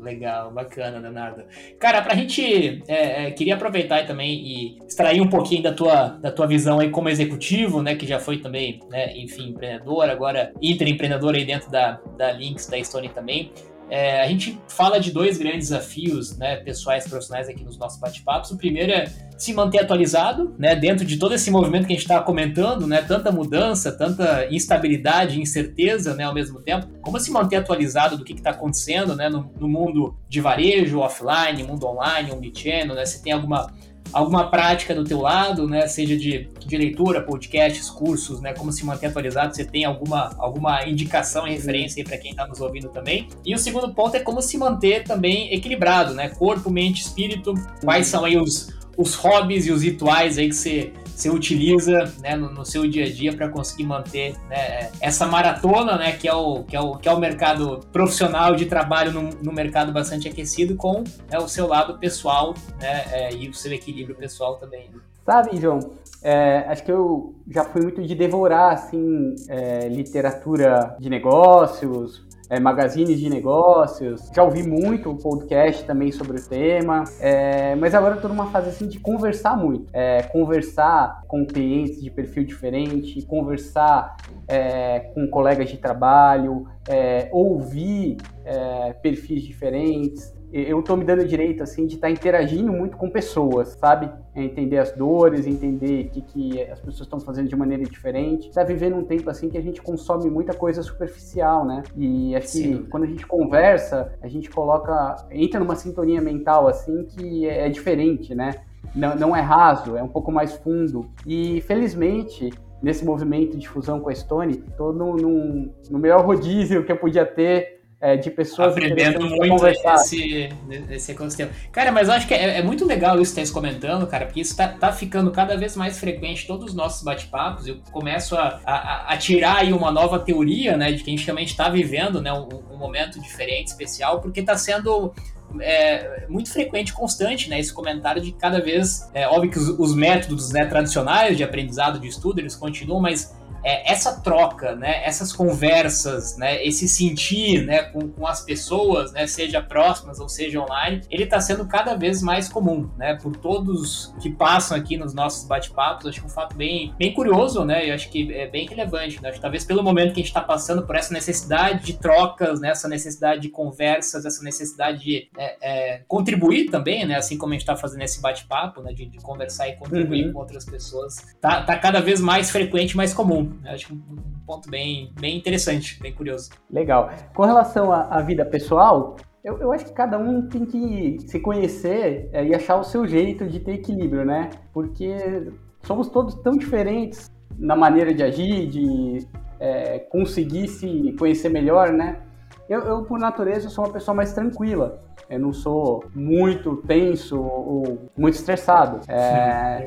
Legal, 0.00 0.52
bacana, 0.52 0.98
Leonardo. 0.98 1.44
Cara, 1.80 2.00
pra 2.02 2.14
gente, 2.14 2.82
é, 2.86 3.26
é, 3.26 3.30
queria 3.32 3.54
aproveitar 3.54 4.06
também 4.06 4.34
e 4.34 4.78
extrair 4.86 5.20
um 5.20 5.28
pouquinho 5.28 5.62
da 5.62 5.72
tua, 5.72 6.08
da 6.08 6.30
tua 6.30 6.46
visão 6.46 6.78
aí 6.78 6.90
como 6.90 7.08
executivo, 7.08 7.82
né, 7.82 7.96
que 7.96 8.06
já 8.06 8.20
foi 8.20 8.38
também, 8.38 8.80
né, 8.90 9.16
enfim, 9.16 9.48
empreendedor, 9.48 10.08
agora 10.10 10.52
intraempreendedor 10.60 11.34
aí 11.34 11.44
dentro 11.44 11.70
da, 11.70 11.98
da 12.18 12.30
Links, 12.32 12.66
da 12.66 12.82
Stone 12.84 13.08
também. 13.08 13.50
É, 13.90 14.22
a 14.22 14.26
gente 14.26 14.58
fala 14.66 14.98
de 14.98 15.12
dois 15.12 15.38
grandes 15.38 15.68
desafios, 15.68 16.36
né, 16.36 16.56
pessoais 16.56 17.04
e 17.04 17.08
profissionais 17.08 17.48
aqui 17.48 17.62
nos 17.62 17.76
nossos 17.76 18.00
bate-papos. 18.00 18.50
O 18.50 18.56
primeiro 18.56 18.92
é 18.92 19.04
se 19.36 19.52
manter 19.52 19.80
atualizado, 19.80 20.54
né, 20.58 20.74
dentro 20.74 21.04
de 21.04 21.18
todo 21.18 21.34
esse 21.34 21.50
movimento 21.50 21.86
que 21.86 21.92
a 21.92 21.96
gente 21.96 22.04
está 22.04 22.20
comentando, 22.20 22.86
né, 22.86 23.02
tanta 23.02 23.30
mudança, 23.30 23.92
tanta 23.92 24.46
instabilidade, 24.50 25.40
incerteza, 25.40 26.14
né, 26.14 26.24
ao 26.24 26.34
mesmo 26.34 26.60
tempo. 26.60 26.86
Como 27.02 27.20
se 27.20 27.30
manter 27.30 27.56
atualizado 27.56 28.16
do 28.16 28.24
que 28.24 28.32
está 28.32 28.50
acontecendo, 28.50 29.14
né, 29.14 29.28
no, 29.28 29.50
no, 29.58 29.68
mundo 29.68 30.16
de 30.28 30.40
varejo, 30.40 31.00
offline, 31.00 31.62
mundo 31.62 31.86
online, 31.86 32.30
omnichannel, 32.32 32.94
né, 32.94 33.04
se 33.04 33.22
tem 33.22 33.32
alguma 33.32 33.72
alguma 34.14 34.48
prática 34.48 34.94
do 34.94 35.02
teu 35.02 35.20
lado, 35.20 35.66
né? 35.68 35.86
Seja 35.88 36.16
de, 36.16 36.48
de 36.64 36.76
leitura, 36.76 37.20
podcasts, 37.20 37.90
cursos, 37.90 38.40
né? 38.40 38.54
Como 38.54 38.72
se 38.72 38.86
manter 38.86 39.06
atualizado, 39.06 39.54
você 39.54 39.64
tem 39.64 39.84
alguma, 39.84 40.34
alguma 40.38 40.86
indicação 40.86 41.46
e 41.46 41.50
referência 41.50 42.00
aí 42.00 42.04
para 42.04 42.16
quem 42.16 42.30
está 42.30 42.46
nos 42.46 42.60
ouvindo 42.60 42.88
também. 42.88 43.28
E 43.44 43.54
o 43.54 43.58
segundo 43.58 43.92
ponto 43.92 44.16
é 44.16 44.20
como 44.20 44.40
se 44.40 44.56
manter 44.56 45.02
também 45.02 45.52
equilibrado, 45.52 46.14
né? 46.14 46.28
Corpo, 46.28 46.70
mente, 46.70 47.02
espírito. 47.02 47.52
Quais 47.82 48.06
são 48.06 48.24
aí 48.24 48.38
os, 48.38 48.72
os 48.96 49.14
hobbies 49.14 49.66
e 49.66 49.72
os 49.72 49.82
rituais 49.82 50.38
aí 50.38 50.48
que 50.48 50.56
você 50.56 50.92
você 51.14 51.30
utiliza 51.30 52.12
né, 52.20 52.36
no, 52.36 52.50
no, 52.50 52.64
seu 52.64 52.88
dia 52.88 53.04
a 53.04 53.10
dia 53.10 53.34
para 53.34 53.48
conseguir 53.48 53.84
manter 53.84 54.36
né, 54.48 54.90
essa 55.00 55.26
maratona, 55.26 55.96
né, 55.96 56.12
que, 56.12 56.28
é 56.28 56.34
o, 56.34 56.64
que, 56.64 56.76
é 56.76 56.80
o, 56.80 56.96
que 56.96 57.08
é 57.08 57.12
o 57.12 57.18
mercado 57.18 57.80
profissional 57.92 58.54
de 58.56 58.66
trabalho 58.66 59.12
no, 59.12 59.30
no 59.42 59.52
mercado 59.52 59.92
bastante 59.92 60.28
aquecido, 60.28 60.74
com 60.76 61.04
né, 61.30 61.38
o 61.38 61.48
seu 61.48 61.66
lado 61.66 61.98
pessoal 61.98 62.54
né, 62.80 63.04
é, 63.12 63.34
e 63.34 63.48
o 63.48 63.54
seu 63.54 63.72
equilíbrio 63.72 64.16
pessoal 64.16 64.56
também. 64.56 64.90
Sabe, 65.24 65.56
João, 65.56 65.78
é, 66.22 66.64
acho 66.68 66.84
que 66.84 66.92
eu 66.92 67.34
já 67.48 67.64
fui 67.64 67.82
muito 67.82 68.02
de 68.02 68.14
devorar 68.14 68.74
assim 68.74 69.34
é, 69.48 69.88
literatura 69.88 70.96
de 70.98 71.08
negócios, 71.08 72.22
é, 72.54 72.60
magazines 72.60 73.18
de 73.18 73.28
negócios. 73.28 74.30
Já 74.34 74.42
ouvi 74.42 74.62
muito 74.62 75.14
podcast 75.16 75.84
também 75.84 76.12
sobre 76.12 76.38
o 76.38 76.48
tema, 76.48 77.04
é, 77.20 77.74
mas 77.74 77.94
agora 77.94 78.14
estou 78.14 78.30
numa 78.30 78.46
fase 78.46 78.68
assim 78.68 78.86
de 78.86 78.98
conversar 79.00 79.56
muito. 79.56 79.88
É, 79.92 80.22
conversar 80.22 81.22
com 81.26 81.44
clientes 81.44 82.00
de 82.00 82.10
perfil 82.10 82.44
diferente, 82.44 83.22
conversar 83.22 84.16
é, 84.46 85.00
com 85.14 85.26
colegas 85.28 85.68
de 85.68 85.78
trabalho, 85.78 86.66
é, 86.88 87.28
ouvir 87.32 88.18
é, 88.44 88.92
perfis 88.92 89.42
diferentes 89.42 90.33
eu 90.62 90.80
tô 90.82 90.96
me 90.96 91.04
dando 91.04 91.24
direito, 91.26 91.64
assim, 91.64 91.84
de 91.84 91.96
estar 91.96 92.06
tá 92.06 92.12
interagindo 92.12 92.70
muito 92.72 92.96
com 92.96 93.10
pessoas, 93.10 93.70
sabe? 93.70 94.08
É 94.32 94.44
entender 94.44 94.78
as 94.78 94.92
dores, 94.92 95.48
entender 95.48 96.06
o 96.06 96.10
que, 96.10 96.20
que 96.20 96.62
as 96.62 96.78
pessoas 96.78 97.00
estão 97.00 97.18
fazendo 97.18 97.48
de 97.48 97.56
maneira 97.56 97.82
diferente. 97.82 98.52
Tá 98.52 98.62
vivendo 98.62 98.94
um 98.94 99.02
tempo, 99.02 99.28
assim, 99.28 99.50
que 99.50 99.58
a 99.58 99.60
gente 99.60 99.82
consome 99.82 100.30
muita 100.30 100.54
coisa 100.54 100.80
superficial, 100.80 101.64
né? 101.64 101.82
E 101.96 102.36
acho 102.36 102.52
que 102.52 102.78
quando 102.88 103.02
a 103.02 103.06
gente 103.08 103.26
conversa, 103.26 104.12
a 104.22 104.28
gente 104.28 104.48
coloca, 104.48 105.26
entra 105.28 105.58
numa 105.58 105.74
sintonia 105.74 106.20
mental, 106.20 106.68
assim, 106.68 107.04
que 107.04 107.48
é, 107.48 107.66
é 107.66 107.68
diferente, 107.68 108.32
né? 108.32 108.54
Não, 108.94 109.16
não 109.16 109.36
é 109.36 109.40
raso, 109.40 109.96
é 109.96 110.02
um 110.04 110.08
pouco 110.08 110.30
mais 110.30 110.54
fundo. 110.54 111.10
E, 111.26 111.60
felizmente, 111.62 112.52
nesse 112.80 113.04
movimento 113.04 113.56
de 113.56 113.68
fusão 113.68 113.98
com 113.98 114.08
a 114.08 114.14
Stone, 114.14 114.58
tô 114.76 114.92
no, 114.92 115.16
no, 115.16 115.70
no 115.90 115.98
melhor 115.98 116.24
rodízio 116.24 116.84
que 116.84 116.92
eu 116.92 116.96
podia 116.96 117.26
ter 117.26 117.82
é, 118.04 118.18
de 118.18 118.30
pessoas 118.30 118.72
aprendendo 118.72 119.18
muito 119.18 119.66
esse, 119.66 120.50
esse 120.90 121.12
ecossistema. 121.12 121.50
Cara, 121.72 121.90
mas 121.90 122.08
eu 122.08 122.14
acho 122.14 122.28
que 122.28 122.34
é, 122.34 122.58
é 122.58 122.62
muito 122.62 122.84
legal 122.84 123.18
isso 123.18 123.32
que 123.32 123.36
você 123.36 123.40
está 123.40 123.54
comentando, 123.54 124.06
cara, 124.06 124.26
porque 124.26 124.42
isso 124.42 124.54
tá, 124.54 124.68
tá 124.68 124.92
ficando 124.92 125.30
cada 125.30 125.56
vez 125.56 125.74
mais 125.74 125.98
frequente 125.98 126.46
todos 126.46 126.66
os 126.66 126.74
nossos 126.74 127.02
bate-papos. 127.02 127.66
Eu 127.66 127.78
começo 127.90 128.36
a, 128.36 128.60
a, 128.66 129.14
a, 129.14 129.16
tirar 129.16 129.56
aí 129.56 129.72
uma 129.72 129.90
nova 129.90 130.18
teoria, 130.18 130.76
né, 130.76 130.92
de 130.92 131.02
que 131.02 131.10
a 131.10 131.16
gente 131.16 131.24
realmente 131.24 131.52
está 131.52 131.70
vivendo, 131.70 132.20
né, 132.20 132.30
um, 132.30 132.46
um, 132.74 132.76
momento 132.76 133.18
diferente, 133.18 133.68
especial, 133.68 134.20
porque 134.20 134.40
está 134.40 134.54
sendo 134.54 135.14
é, 135.60 136.26
muito 136.28 136.50
frequente, 136.50 136.92
constante, 136.92 137.48
né? 137.48 137.58
Esse 137.58 137.72
comentário 137.72 138.22
de 138.22 138.32
cada 138.32 138.60
vez, 138.60 139.08
é 139.14 139.26
óbvio 139.26 139.50
que 139.50 139.58
os, 139.58 139.68
os 139.68 139.94
métodos 139.94 140.50
né, 140.50 140.64
tradicionais 140.66 141.36
de 141.36 141.44
aprendizado, 141.44 141.98
de 141.98 142.08
estudo, 142.08 142.40
eles 142.40 142.54
continuam, 142.54 143.00
mas 143.00 143.34
é, 143.64 143.90
essa 143.90 144.20
troca, 144.20 144.76
né, 144.76 145.02
essas 145.04 145.32
conversas, 145.32 146.36
né, 146.36 146.62
esse 146.64 146.86
sentir 146.86 147.64
né, 147.64 147.82
com, 147.84 148.08
com 148.08 148.26
as 148.26 148.42
pessoas, 148.42 149.12
né, 149.12 149.26
seja 149.26 149.62
próximas 149.62 150.20
ou 150.20 150.28
seja 150.28 150.60
online, 150.60 151.00
ele 151.10 151.24
está 151.24 151.40
sendo 151.40 151.66
cada 151.66 151.94
vez 151.96 152.20
mais 152.20 152.48
comum, 152.48 152.90
né, 152.98 153.14
por 153.14 153.34
todos 153.36 154.14
que 154.20 154.30
passam 154.30 154.76
aqui 154.76 154.98
nos 154.98 155.14
nossos 155.14 155.48
bate-papos. 155.48 156.06
Acho 156.06 156.20
que 156.20 156.26
é 156.26 156.28
um 156.28 156.32
fato 156.32 156.54
bem, 156.54 156.94
bem 156.98 157.14
curioso, 157.14 157.64
né, 157.64 157.88
eu 157.88 157.94
acho 157.94 158.10
que 158.10 158.32
é 158.34 158.46
bem 158.46 158.68
relevante. 158.68 159.20
Né, 159.22 159.30
acho 159.30 159.38
que 159.38 159.42
talvez 159.42 159.64
pelo 159.64 159.82
momento 159.82 160.12
que 160.12 160.20
a 160.20 160.22
gente 160.22 160.26
está 160.26 160.42
passando 160.42 160.86
por 160.86 160.94
essa 160.94 161.14
necessidade 161.14 161.86
de 161.86 161.94
trocas, 161.94 162.60
né, 162.60 162.68
essa 162.68 162.86
necessidade 162.86 163.40
de 163.40 163.48
conversas, 163.48 164.26
essa 164.26 164.44
necessidade 164.44 165.02
de 165.02 165.30
é, 165.44 165.56
é, 165.60 166.02
contribuir 166.08 166.70
também, 166.70 167.06
né, 167.06 167.16
assim 167.16 167.36
como 167.36 167.52
a 167.52 167.54
gente 167.54 167.62
está 167.62 167.76
fazendo 167.76 168.02
esse 168.02 168.20
bate-papo, 168.20 168.80
né, 168.82 168.92
de, 168.92 169.06
de, 169.06 169.18
conversar 169.18 169.68
e 169.68 169.76
contribuir 169.76 170.26
uhum. 170.26 170.32
com 170.32 170.38
outras 170.38 170.64
pessoas, 170.64 171.16
tá, 171.40 171.62
tá 171.62 171.78
cada 171.78 172.00
vez 172.00 172.20
mais 172.20 172.50
frequente, 172.50 172.96
mais 172.96 173.12
comum. 173.12 173.52
Acho 173.66 173.94
um 173.94 174.00
ponto 174.46 174.70
bem, 174.70 175.12
bem 175.20 175.36
interessante, 175.36 176.00
bem 176.00 176.12
curioso. 176.12 176.50
Legal. 176.70 177.10
Com 177.34 177.44
relação 177.44 177.92
à, 177.92 178.02
à 178.04 178.22
vida 178.22 178.44
pessoal, 178.44 179.16
eu, 179.42 179.58
eu, 179.58 179.72
acho 179.72 179.84
que 179.84 179.92
cada 179.92 180.18
um 180.18 180.48
tem 180.48 180.64
que 180.64 181.18
se 181.26 181.38
conhecer 181.38 182.30
é, 182.32 182.44
e 182.44 182.54
achar 182.54 182.76
o 182.76 182.84
seu 182.84 183.06
jeito 183.06 183.46
de 183.46 183.60
ter 183.60 183.72
equilíbrio, 183.72 184.24
né? 184.24 184.48
Porque 184.72 185.52
somos 185.82 186.08
todos 186.08 186.34
tão 186.36 186.56
diferentes 186.56 187.30
na 187.58 187.76
maneira 187.76 188.14
de 188.14 188.22
agir, 188.22 188.66
de 188.66 189.26
é, 189.60 189.98
conseguir 189.98 190.68
se 190.68 191.14
conhecer 191.18 191.50
melhor, 191.50 191.92
né? 191.92 192.20
Eu, 192.68 192.80
eu, 192.80 193.02
por 193.04 193.18
natureza, 193.18 193.68
sou 193.68 193.84
uma 193.84 193.92
pessoa 193.92 194.14
mais 194.14 194.32
tranquila. 194.32 195.00
Eu 195.28 195.38
não 195.38 195.52
sou 195.52 196.04
muito 196.14 196.76
tenso 196.78 197.40
ou 197.40 198.10
muito 198.16 198.34
estressado. 198.34 199.00
É, 199.08 199.84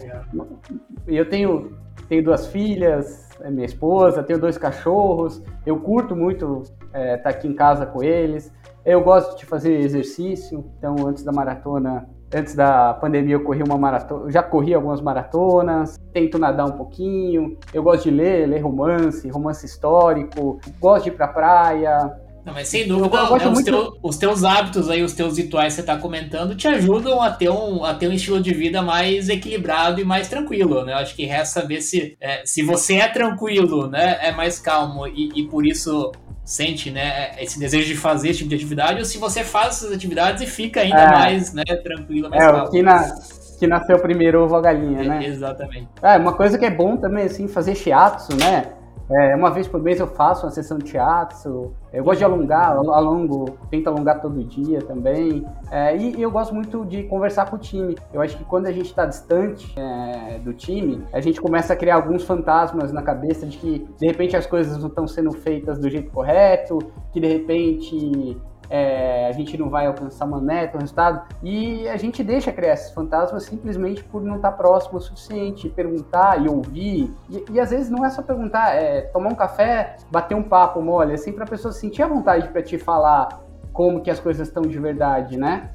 eu 1.07 1.27
tenho, 1.29 1.77
tenho 2.07 2.23
duas 2.23 2.47
filhas, 2.47 3.29
é 3.41 3.49
minha 3.49 3.65
esposa, 3.65 4.23
tenho 4.23 4.39
dois 4.39 4.57
cachorros, 4.57 5.41
eu 5.65 5.79
curto 5.79 6.15
muito 6.15 6.63
estar 6.63 6.99
é, 6.99 7.17
tá 7.17 7.29
aqui 7.29 7.47
em 7.47 7.53
casa 7.53 7.85
com 7.85 8.03
eles. 8.03 8.51
Eu 8.85 9.03
gosto 9.03 9.37
de 9.37 9.45
fazer 9.45 9.79
exercício, 9.79 10.65
então 10.77 10.95
antes 11.07 11.23
da 11.23 11.31
maratona 11.31 12.07
Antes 12.33 12.55
da 12.55 12.93
pandemia 12.93 13.35
eu 13.35 13.43
corri 13.43 13.63
uma 13.63 13.77
maratona, 13.77 14.29
já 14.29 14.43
corri 14.43 14.73
algumas 14.73 14.99
maratonas, 14.99 15.97
tento 16.11 16.37
nadar 16.37 16.65
um 16.65 16.73
pouquinho. 16.73 17.57
Eu 17.73 17.81
gosto 17.81 18.03
de 18.03 18.11
ler, 18.11 18.45
ler 18.47 18.59
romance, 18.59 19.29
romance 19.29 19.65
histórico, 19.65 20.59
gosto 20.77 21.05
de 21.05 21.09
ir 21.11 21.13
pra 21.13 21.29
praia, 21.29 22.19
não, 22.47 22.53
mas 22.53 22.69
sem 22.69 22.87
dúvida, 22.87 23.09
né, 23.09 23.29
os, 23.29 23.43
muito... 23.43 23.65
teus, 23.65 23.93
os, 24.01 24.17
teus, 24.17 24.43
hábitos 24.45 24.89
aí, 24.89 25.03
os 25.03 25.11
teus 25.11 25.37
rituais 25.37 25.73
que 25.73 25.75
você 25.75 25.81
está 25.81 25.97
comentando, 25.97 26.55
te 26.55 26.65
ajudam 26.65 27.21
a 27.21 27.29
ter, 27.29 27.49
um, 27.49 27.83
a 27.83 27.93
ter 27.93 28.07
um 28.07 28.13
estilo 28.13 28.39
de 28.39 28.53
vida 28.53 28.81
mais 28.81 29.27
equilibrado 29.27 29.99
e 29.99 30.05
mais 30.05 30.29
tranquilo, 30.29 30.85
né? 30.85 30.93
Eu 30.93 30.97
acho 30.97 31.13
que 31.13 31.25
resta 31.25 31.59
saber 31.59 31.81
se, 31.81 32.15
é, 32.21 32.43
se 32.45 32.63
você 32.63 32.95
é 32.95 33.07
tranquilo, 33.09 33.87
né? 33.87 34.17
É 34.21 34.31
mais 34.31 34.59
calmo 34.59 35.05
e, 35.05 35.29
e 35.35 35.43
por 35.43 35.65
isso 35.65 36.09
sente, 36.45 36.89
né, 36.89 37.31
esse 37.41 37.59
desejo 37.59 37.85
de 37.85 37.97
fazer 37.97 38.29
esse 38.29 38.37
tipo 38.37 38.49
de 38.49 38.55
atividade, 38.55 38.99
ou 38.99 39.03
se 39.03 39.17
você 39.17 39.43
faz 39.43 39.75
essas 39.75 39.91
atividades 39.91 40.41
e 40.41 40.47
fica 40.47 40.79
ainda 40.79 41.01
é. 41.01 41.11
mais, 41.11 41.53
né, 41.53 41.65
tranquilo, 41.83 42.29
mais 42.29 42.41
é, 42.41 42.47
calmo. 42.47 42.71
Que, 42.71 42.81
na, 42.81 43.13
que 43.59 43.67
nasceu 43.67 43.99
primeiro 43.99 44.45
ovo 44.45 44.55
a 44.55 44.61
galinha, 44.61 45.03
né? 45.03 45.25
exatamente. 45.25 45.89
É, 46.01 46.15
uma 46.15 46.31
coisa 46.31 46.57
que 46.57 46.63
é 46.63 46.71
bom 46.71 46.95
também, 46.95 47.25
assim, 47.25 47.49
fazer 47.49 47.75
shiatsu, 47.75 48.37
né? 48.37 48.76
É, 49.09 49.35
uma 49.35 49.49
vez 49.49 49.67
por 49.67 49.81
mês 49.81 49.99
eu 49.99 50.07
faço 50.07 50.45
uma 50.45 50.51
sessão 50.51 50.77
de 50.77 50.85
teatro. 50.85 51.73
Eu 51.93 52.03
gosto 52.03 52.19
de 52.19 52.25
alongar, 52.25 52.71
alongo, 52.71 53.57
tento 53.69 53.87
alongar 53.87 54.21
todo 54.21 54.43
dia 54.43 54.81
também. 54.81 55.45
É, 55.71 55.95
e 55.95 56.21
eu 56.21 56.29
gosto 56.29 56.53
muito 56.53 56.85
de 56.85 57.03
conversar 57.03 57.49
com 57.49 57.55
o 57.55 57.59
time. 57.59 57.95
Eu 58.13 58.21
acho 58.21 58.37
que 58.37 58.43
quando 58.43 58.67
a 58.67 58.71
gente 58.71 58.87
está 58.87 59.05
distante 59.05 59.73
é, 59.79 60.39
do 60.39 60.53
time, 60.53 61.03
a 61.13 61.21
gente 61.21 61.39
começa 61.39 61.73
a 61.73 61.75
criar 61.75 61.95
alguns 61.95 62.23
fantasmas 62.23 62.91
na 62.91 63.01
cabeça 63.01 63.45
de 63.45 63.57
que 63.57 63.87
de 63.97 64.07
repente 64.07 64.35
as 64.35 64.45
coisas 64.45 64.77
não 64.77 64.89
estão 64.89 65.07
sendo 65.07 65.31
feitas 65.31 65.79
do 65.79 65.89
jeito 65.89 66.11
correto, 66.11 66.79
que 67.13 67.19
de 67.19 67.27
repente 67.27 68.37
é, 68.69 69.27
a 69.27 69.31
gente 69.31 69.57
não 69.57 69.69
vai 69.69 69.85
alcançar 69.87 70.25
uma 70.25 70.41
meta, 70.41 70.77
um 70.77 70.81
resultado, 70.81 71.21
e 71.41 71.87
a 71.87 71.97
gente 71.97 72.23
deixa 72.23 72.51
criar 72.51 72.73
esses 72.73 72.91
fantasmas 72.91 73.43
simplesmente 73.43 74.03
por 74.03 74.21
não 74.21 74.37
estar 74.37 74.51
próximo 74.51 74.97
o 74.97 75.01
suficiente, 75.01 75.69
perguntar 75.69 76.41
e 76.43 76.49
ouvir, 76.49 77.13
e, 77.29 77.45
e 77.51 77.59
às 77.59 77.69
vezes 77.69 77.89
não 77.89 78.05
é 78.05 78.09
só 78.09 78.21
perguntar, 78.21 78.75
é 78.75 79.01
tomar 79.01 79.29
um 79.29 79.35
café, 79.35 79.97
bater 80.11 80.35
um 80.35 80.43
papo 80.43 80.81
mole, 80.81 81.13
assim, 81.13 81.31
para 81.31 81.43
a 81.43 81.47
pessoa 81.47 81.71
sentir 81.71 82.03
a 82.03 82.07
vontade 82.07 82.47
para 82.49 82.61
te 82.61 82.77
falar 82.77 83.41
como 83.71 84.01
que 84.01 84.09
as 84.09 84.19
coisas 84.19 84.47
estão 84.47 84.63
de 84.63 84.79
verdade, 84.79 85.37
né? 85.37 85.69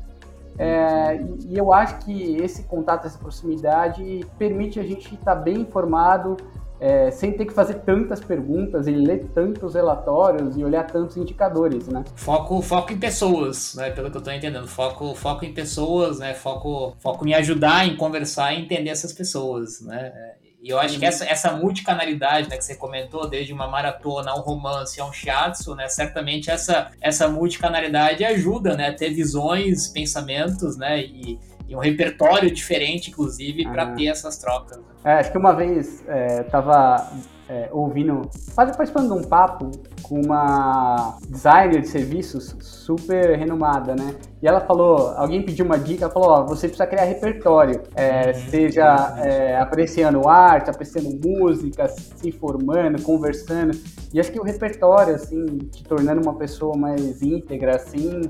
É, 0.58 1.18
e 1.48 1.56
eu 1.56 1.72
acho 1.72 1.98
que 1.98 2.36
esse 2.36 2.64
contato, 2.64 3.06
essa 3.06 3.18
proximidade 3.18 4.26
permite 4.38 4.78
a 4.78 4.82
gente 4.82 5.14
estar 5.14 5.34
bem 5.34 5.60
informado 5.60 6.36
é, 6.82 7.12
sem 7.12 7.32
ter 7.32 7.46
que 7.46 7.52
fazer 7.52 7.74
tantas 7.74 8.18
perguntas 8.18 8.88
e 8.88 8.90
ler 8.90 9.26
tantos 9.32 9.76
relatórios 9.76 10.56
e 10.56 10.64
olhar 10.64 10.84
tantos 10.84 11.16
indicadores, 11.16 11.86
né? 11.86 12.02
Foco, 12.16 12.60
foco 12.60 12.92
em 12.92 12.98
pessoas, 12.98 13.76
né? 13.76 13.90
Pelo 13.92 14.10
que 14.10 14.16
eu 14.16 14.18
estou 14.18 14.34
entendendo. 14.34 14.66
Foco, 14.66 15.14
foco 15.14 15.44
em 15.44 15.54
pessoas, 15.54 16.18
né? 16.18 16.34
Foco, 16.34 16.96
foco 16.98 17.24
em 17.24 17.34
ajudar, 17.34 17.86
em 17.86 17.96
conversar 17.96 18.52
e 18.52 18.62
entender 18.62 18.90
essas 18.90 19.12
pessoas, 19.12 19.80
né? 19.80 20.12
E 20.60 20.68
eu 20.70 20.78
acho 20.78 20.96
que 20.96 21.04
essa, 21.04 21.24
essa 21.24 21.52
multicanalidade 21.56 22.48
né, 22.48 22.56
que 22.56 22.64
você 22.64 22.76
comentou, 22.76 23.28
desde 23.28 23.52
uma 23.52 23.66
maratona, 23.66 24.32
um 24.32 24.40
romance 24.40 25.00
a 25.00 25.04
um 25.04 25.12
shiatsu, 25.12 25.74
né, 25.74 25.88
certamente 25.88 26.52
essa, 26.52 26.92
essa 27.00 27.26
multicanalidade 27.26 28.24
ajuda 28.24 28.76
né, 28.76 28.90
a 28.90 28.94
ter 28.94 29.10
visões, 29.10 29.88
pensamentos 29.88 30.76
né, 30.76 31.02
e, 31.02 31.36
e 31.72 31.74
um 31.74 31.78
repertório 31.78 32.50
diferente, 32.50 33.10
inclusive, 33.10 33.64
para 33.64 33.86
ter 33.94 34.08
essas 34.08 34.36
trocas. 34.36 34.76
Né? 34.76 34.84
É, 35.04 35.12
acho 35.14 35.32
que 35.32 35.38
uma 35.38 35.54
vez 35.54 36.04
é, 36.06 36.42
tava 36.42 37.10
é, 37.48 37.70
ouvindo, 37.72 38.28
participando 38.54 39.06
de 39.06 39.18
um 39.18 39.22
papo 39.22 39.70
com 40.02 40.20
uma 40.20 41.16
designer 41.26 41.80
de 41.80 41.88
serviços 41.88 42.54
super 42.60 43.38
renomada, 43.38 43.94
né? 43.94 44.14
E 44.42 44.46
ela 44.46 44.60
falou, 44.60 45.14
alguém 45.16 45.42
pediu 45.42 45.64
uma 45.64 45.78
dica, 45.78 46.04
ela 46.04 46.12
falou, 46.12 46.28
ó, 46.28 46.42
você 46.44 46.68
precisa 46.68 46.86
criar 46.86 47.04
repertório, 47.04 47.82
é, 47.94 48.28
uhum, 48.28 48.50
seja 48.50 49.16
é, 49.18 49.56
apreciando 49.56 50.28
arte, 50.28 50.68
apreciando 50.68 51.18
música, 51.26 51.88
se 51.88 52.28
informando, 52.28 53.02
conversando. 53.02 53.78
E 54.12 54.20
acho 54.20 54.30
que 54.30 54.38
o 54.38 54.42
repertório, 54.42 55.14
assim, 55.14 55.46
te 55.70 55.82
tornando 55.84 56.20
uma 56.20 56.34
pessoa 56.34 56.76
mais 56.76 57.22
íntegra, 57.22 57.76
assim, 57.76 58.22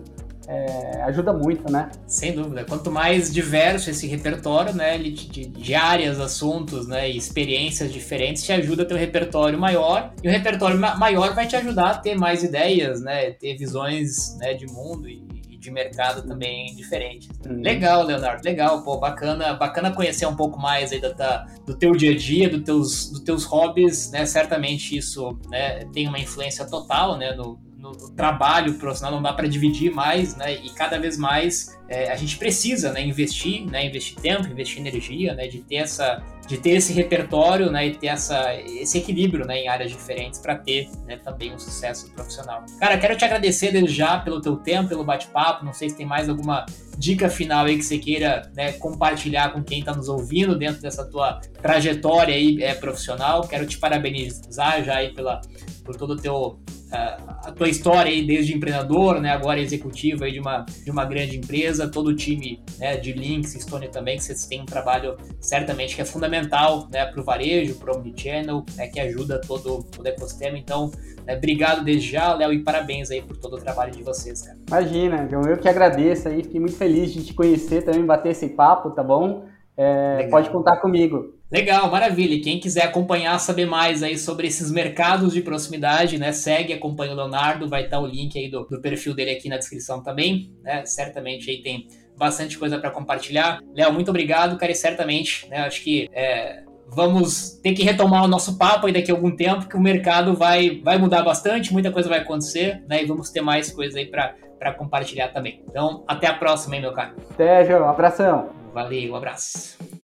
é, 0.48 1.02
ajuda 1.02 1.32
muito, 1.32 1.70
né? 1.70 1.90
Sem 2.06 2.32
dúvida. 2.32 2.64
Quanto 2.64 2.90
mais 2.90 3.32
diverso 3.32 3.90
esse 3.90 4.06
repertório, 4.06 4.74
né, 4.74 4.98
de, 4.98 5.46
de, 5.46 5.74
áreas, 5.74 6.20
assuntos, 6.20 6.86
né, 6.86 7.10
e 7.10 7.16
experiências 7.16 7.92
diferentes, 7.92 8.42
te 8.42 8.52
ajuda 8.52 8.82
a 8.82 8.86
ter 8.86 8.94
um 8.94 8.98
repertório 8.98 9.58
maior. 9.58 10.12
E 10.22 10.28
o 10.28 10.30
repertório 10.30 10.78
ma 10.78 10.96
maior 10.96 11.34
vai 11.34 11.46
te 11.46 11.56
ajudar 11.56 11.90
a 11.90 11.98
ter 11.98 12.16
mais 12.16 12.42
ideias, 12.42 13.00
né, 13.00 13.30
ter 13.32 13.56
visões, 13.56 14.36
né, 14.38 14.54
de 14.54 14.66
mundo 14.66 15.08
e, 15.08 15.22
de 15.62 15.70
mercado 15.70 16.26
também 16.26 16.74
diferentes. 16.74 17.28
Hum. 17.46 17.62
Legal, 17.62 18.02
Leonardo, 18.02 18.44
legal, 18.44 18.82
pô, 18.82 18.96
bacana, 18.96 19.54
bacana 19.54 19.92
conhecer 19.92 20.26
um 20.26 20.34
pouco 20.34 20.58
mais 20.58 20.90
aí 20.90 21.00
da, 21.00 21.46
do 21.64 21.76
teu 21.76 21.92
dia 21.92 22.10
a 22.10 22.16
dia, 22.16 22.48
do 22.48 22.60
teus, 22.60 23.08
dos 23.10 23.20
teus 23.20 23.44
hobbies, 23.44 24.10
né? 24.10 24.26
Certamente 24.26 24.96
isso, 24.96 25.38
né, 25.48 25.84
tem 25.92 26.08
uma 26.08 26.18
influência 26.18 26.66
total, 26.66 27.16
né, 27.16 27.32
no, 27.34 27.60
no, 27.82 27.92
trabalho 28.10 28.74
profissional, 28.74 29.16
não 29.16 29.22
dá 29.22 29.32
para 29.32 29.48
dividir 29.48 29.92
mais, 29.92 30.36
né? 30.36 30.54
E 30.54 30.70
cada 30.70 30.98
vez 30.98 31.18
mais 31.18 31.76
é, 31.88 32.10
a 32.10 32.16
gente 32.16 32.38
precisa, 32.38 32.92
né, 32.92 33.04
investir, 33.04 33.66
né, 33.66 33.84
investir 33.84 34.16
tempo, 34.20 34.46
investir 34.46 34.78
energia, 34.78 35.34
né, 35.34 35.48
de 35.48 35.58
ter 35.58 35.76
essa, 35.76 36.22
de 36.46 36.56
ter 36.56 36.70
esse 36.70 36.92
repertório, 36.92 37.70
né, 37.70 37.88
e 37.88 37.94
ter 37.94 38.06
essa, 38.06 38.54
esse 38.54 38.96
equilíbrio, 38.98 39.44
né, 39.44 39.58
em 39.58 39.68
áreas 39.68 39.90
diferentes 39.90 40.38
para 40.38 40.54
ter, 40.54 40.88
né, 41.06 41.16
também 41.16 41.52
um 41.52 41.58
sucesso 41.58 42.10
profissional. 42.12 42.64
Cara, 42.78 42.96
quero 42.96 43.16
te 43.16 43.24
agradecer 43.24 43.72
desde 43.72 43.92
já 43.92 44.18
pelo 44.18 44.40
teu 44.40 44.56
tempo, 44.56 44.88
pelo 44.88 45.04
bate-papo. 45.04 45.64
Não 45.64 45.74
sei 45.74 45.90
se 45.90 45.96
tem 45.96 46.06
mais 46.06 46.28
alguma 46.28 46.64
dica 46.96 47.28
final 47.28 47.66
aí 47.66 47.76
que 47.76 47.84
você 47.84 47.98
queira 47.98 48.50
né, 48.54 48.72
compartilhar 48.72 49.52
com 49.52 49.62
quem 49.62 49.80
está 49.80 49.94
nos 49.94 50.08
ouvindo 50.08 50.56
dentro 50.56 50.80
dessa 50.80 51.04
tua 51.04 51.40
trajetória 51.60 52.34
aí 52.34 52.62
é, 52.62 52.74
profissional. 52.74 53.42
Quero 53.42 53.66
te 53.66 53.76
parabenizar 53.76 54.82
já 54.84 54.96
aí 54.96 55.12
pela 55.12 55.40
por 55.84 55.96
todo 55.96 56.12
o 56.12 56.16
teu 56.16 56.60
a 56.92 57.52
tua 57.52 57.68
história 57.68 58.10
aí 58.10 58.24
desde 58.24 58.54
empreendedor, 58.54 59.20
né, 59.20 59.30
agora 59.30 59.60
executivo 59.60 60.24
aí 60.24 60.32
de 60.32 60.40
uma, 60.40 60.64
de 60.84 60.90
uma 60.90 61.04
grande 61.04 61.36
empresa, 61.36 61.88
todo 61.88 62.08
o 62.08 62.14
time 62.14 62.60
né, 62.78 62.96
de 62.96 63.12
Links, 63.12 63.52
Stone 63.52 63.88
também, 63.88 64.16
que 64.16 64.24
vocês 64.24 64.46
têm 64.46 64.60
um 64.60 64.66
trabalho 64.66 65.16
certamente 65.40 65.96
que 65.96 66.02
é 66.02 66.04
fundamental 66.04 66.88
né, 66.90 67.06
para 67.06 67.20
o 67.20 67.24
varejo, 67.24 67.74
para 67.76 67.92
o 67.92 67.98
Omnichannel, 67.98 68.64
né, 68.76 68.86
que 68.86 69.00
ajuda 69.00 69.40
todo, 69.40 69.86
o 69.98 70.06
ecossistema. 70.06 70.58
Então, 70.58 70.90
né, 71.26 71.36
obrigado 71.36 71.82
desde 71.82 72.10
já, 72.10 72.34
Léo, 72.34 72.52
e 72.52 72.62
parabéns 72.62 73.10
aí 73.10 73.22
por 73.22 73.36
todo 73.36 73.56
o 73.56 73.58
trabalho 73.58 73.92
de 73.92 74.02
vocês, 74.02 74.42
cara. 74.42 74.58
Imagina, 74.68 75.28
eu 75.30 75.56
que 75.56 75.68
agradeço 75.68 76.28
aí, 76.28 76.42
fiquei 76.42 76.60
muito 76.60 76.76
feliz 76.76 77.12
de 77.12 77.24
te 77.24 77.34
conhecer 77.34 77.82
também, 77.82 78.04
bater 78.04 78.30
esse 78.30 78.50
papo, 78.50 78.90
tá 78.90 79.02
bom? 79.02 79.46
É, 79.76 80.28
pode 80.30 80.50
contar 80.50 80.76
comigo. 80.76 81.34
Legal, 81.50 81.90
maravilha. 81.90 82.34
E 82.34 82.40
quem 82.40 82.58
quiser 82.58 82.84
acompanhar, 82.84 83.38
saber 83.38 83.66
mais 83.66 84.02
aí 84.02 84.16
sobre 84.16 84.46
esses 84.46 84.70
mercados 84.70 85.34
de 85.34 85.42
proximidade, 85.42 86.18
né? 86.18 86.32
Segue, 86.32 86.72
acompanha 86.72 87.12
o 87.12 87.14
Leonardo, 87.14 87.68
vai 87.68 87.84
estar 87.84 88.00
o 88.00 88.06
link 88.06 88.38
aí 88.38 88.50
do, 88.50 88.64
do 88.64 88.80
perfil 88.80 89.14
dele 89.14 89.32
aqui 89.32 89.48
na 89.48 89.58
descrição 89.58 90.02
também, 90.02 90.50
né? 90.62 90.84
Certamente 90.86 91.50
aí 91.50 91.62
tem 91.62 91.88
bastante 92.16 92.58
coisa 92.58 92.78
para 92.78 92.90
compartilhar. 92.90 93.60
Léo, 93.74 93.92
muito 93.92 94.08
obrigado, 94.08 94.56
cara, 94.56 94.72
e 94.72 94.74
certamente, 94.74 95.46
né? 95.48 95.58
Acho 95.58 95.82
que 95.82 96.08
é, 96.12 96.62
vamos 96.88 97.58
ter 97.62 97.74
que 97.74 97.82
retomar 97.82 98.24
o 98.24 98.28
nosso 98.28 98.56
papo 98.56 98.86
aí 98.86 98.92
daqui 98.92 99.10
a 99.10 99.14
algum 99.14 99.34
tempo, 99.34 99.68
que 99.68 99.76
o 99.76 99.80
mercado 99.80 100.34
vai, 100.34 100.80
vai 100.82 100.96
mudar 100.96 101.22
bastante, 101.22 101.72
muita 101.72 101.90
coisa 101.90 102.08
vai 102.08 102.20
acontecer, 102.20 102.82
né? 102.88 103.02
E 103.02 103.06
vamos 103.06 103.30
ter 103.30 103.40
mais 103.40 103.70
coisa 103.70 103.98
aí 103.98 104.06
para 104.06 104.72
compartilhar 104.74 105.28
também. 105.28 105.62
Então, 105.68 106.02
até 106.06 106.28
a 106.28 106.34
próxima, 106.34 106.76
hein, 106.76 106.82
meu 106.82 106.92
cara. 106.92 107.14
Até, 107.30 107.64
João. 107.66 107.82
Um 107.82 107.90
abração. 107.90 108.61
Valeu, 108.72 109.14
abraço. 109.14 109.76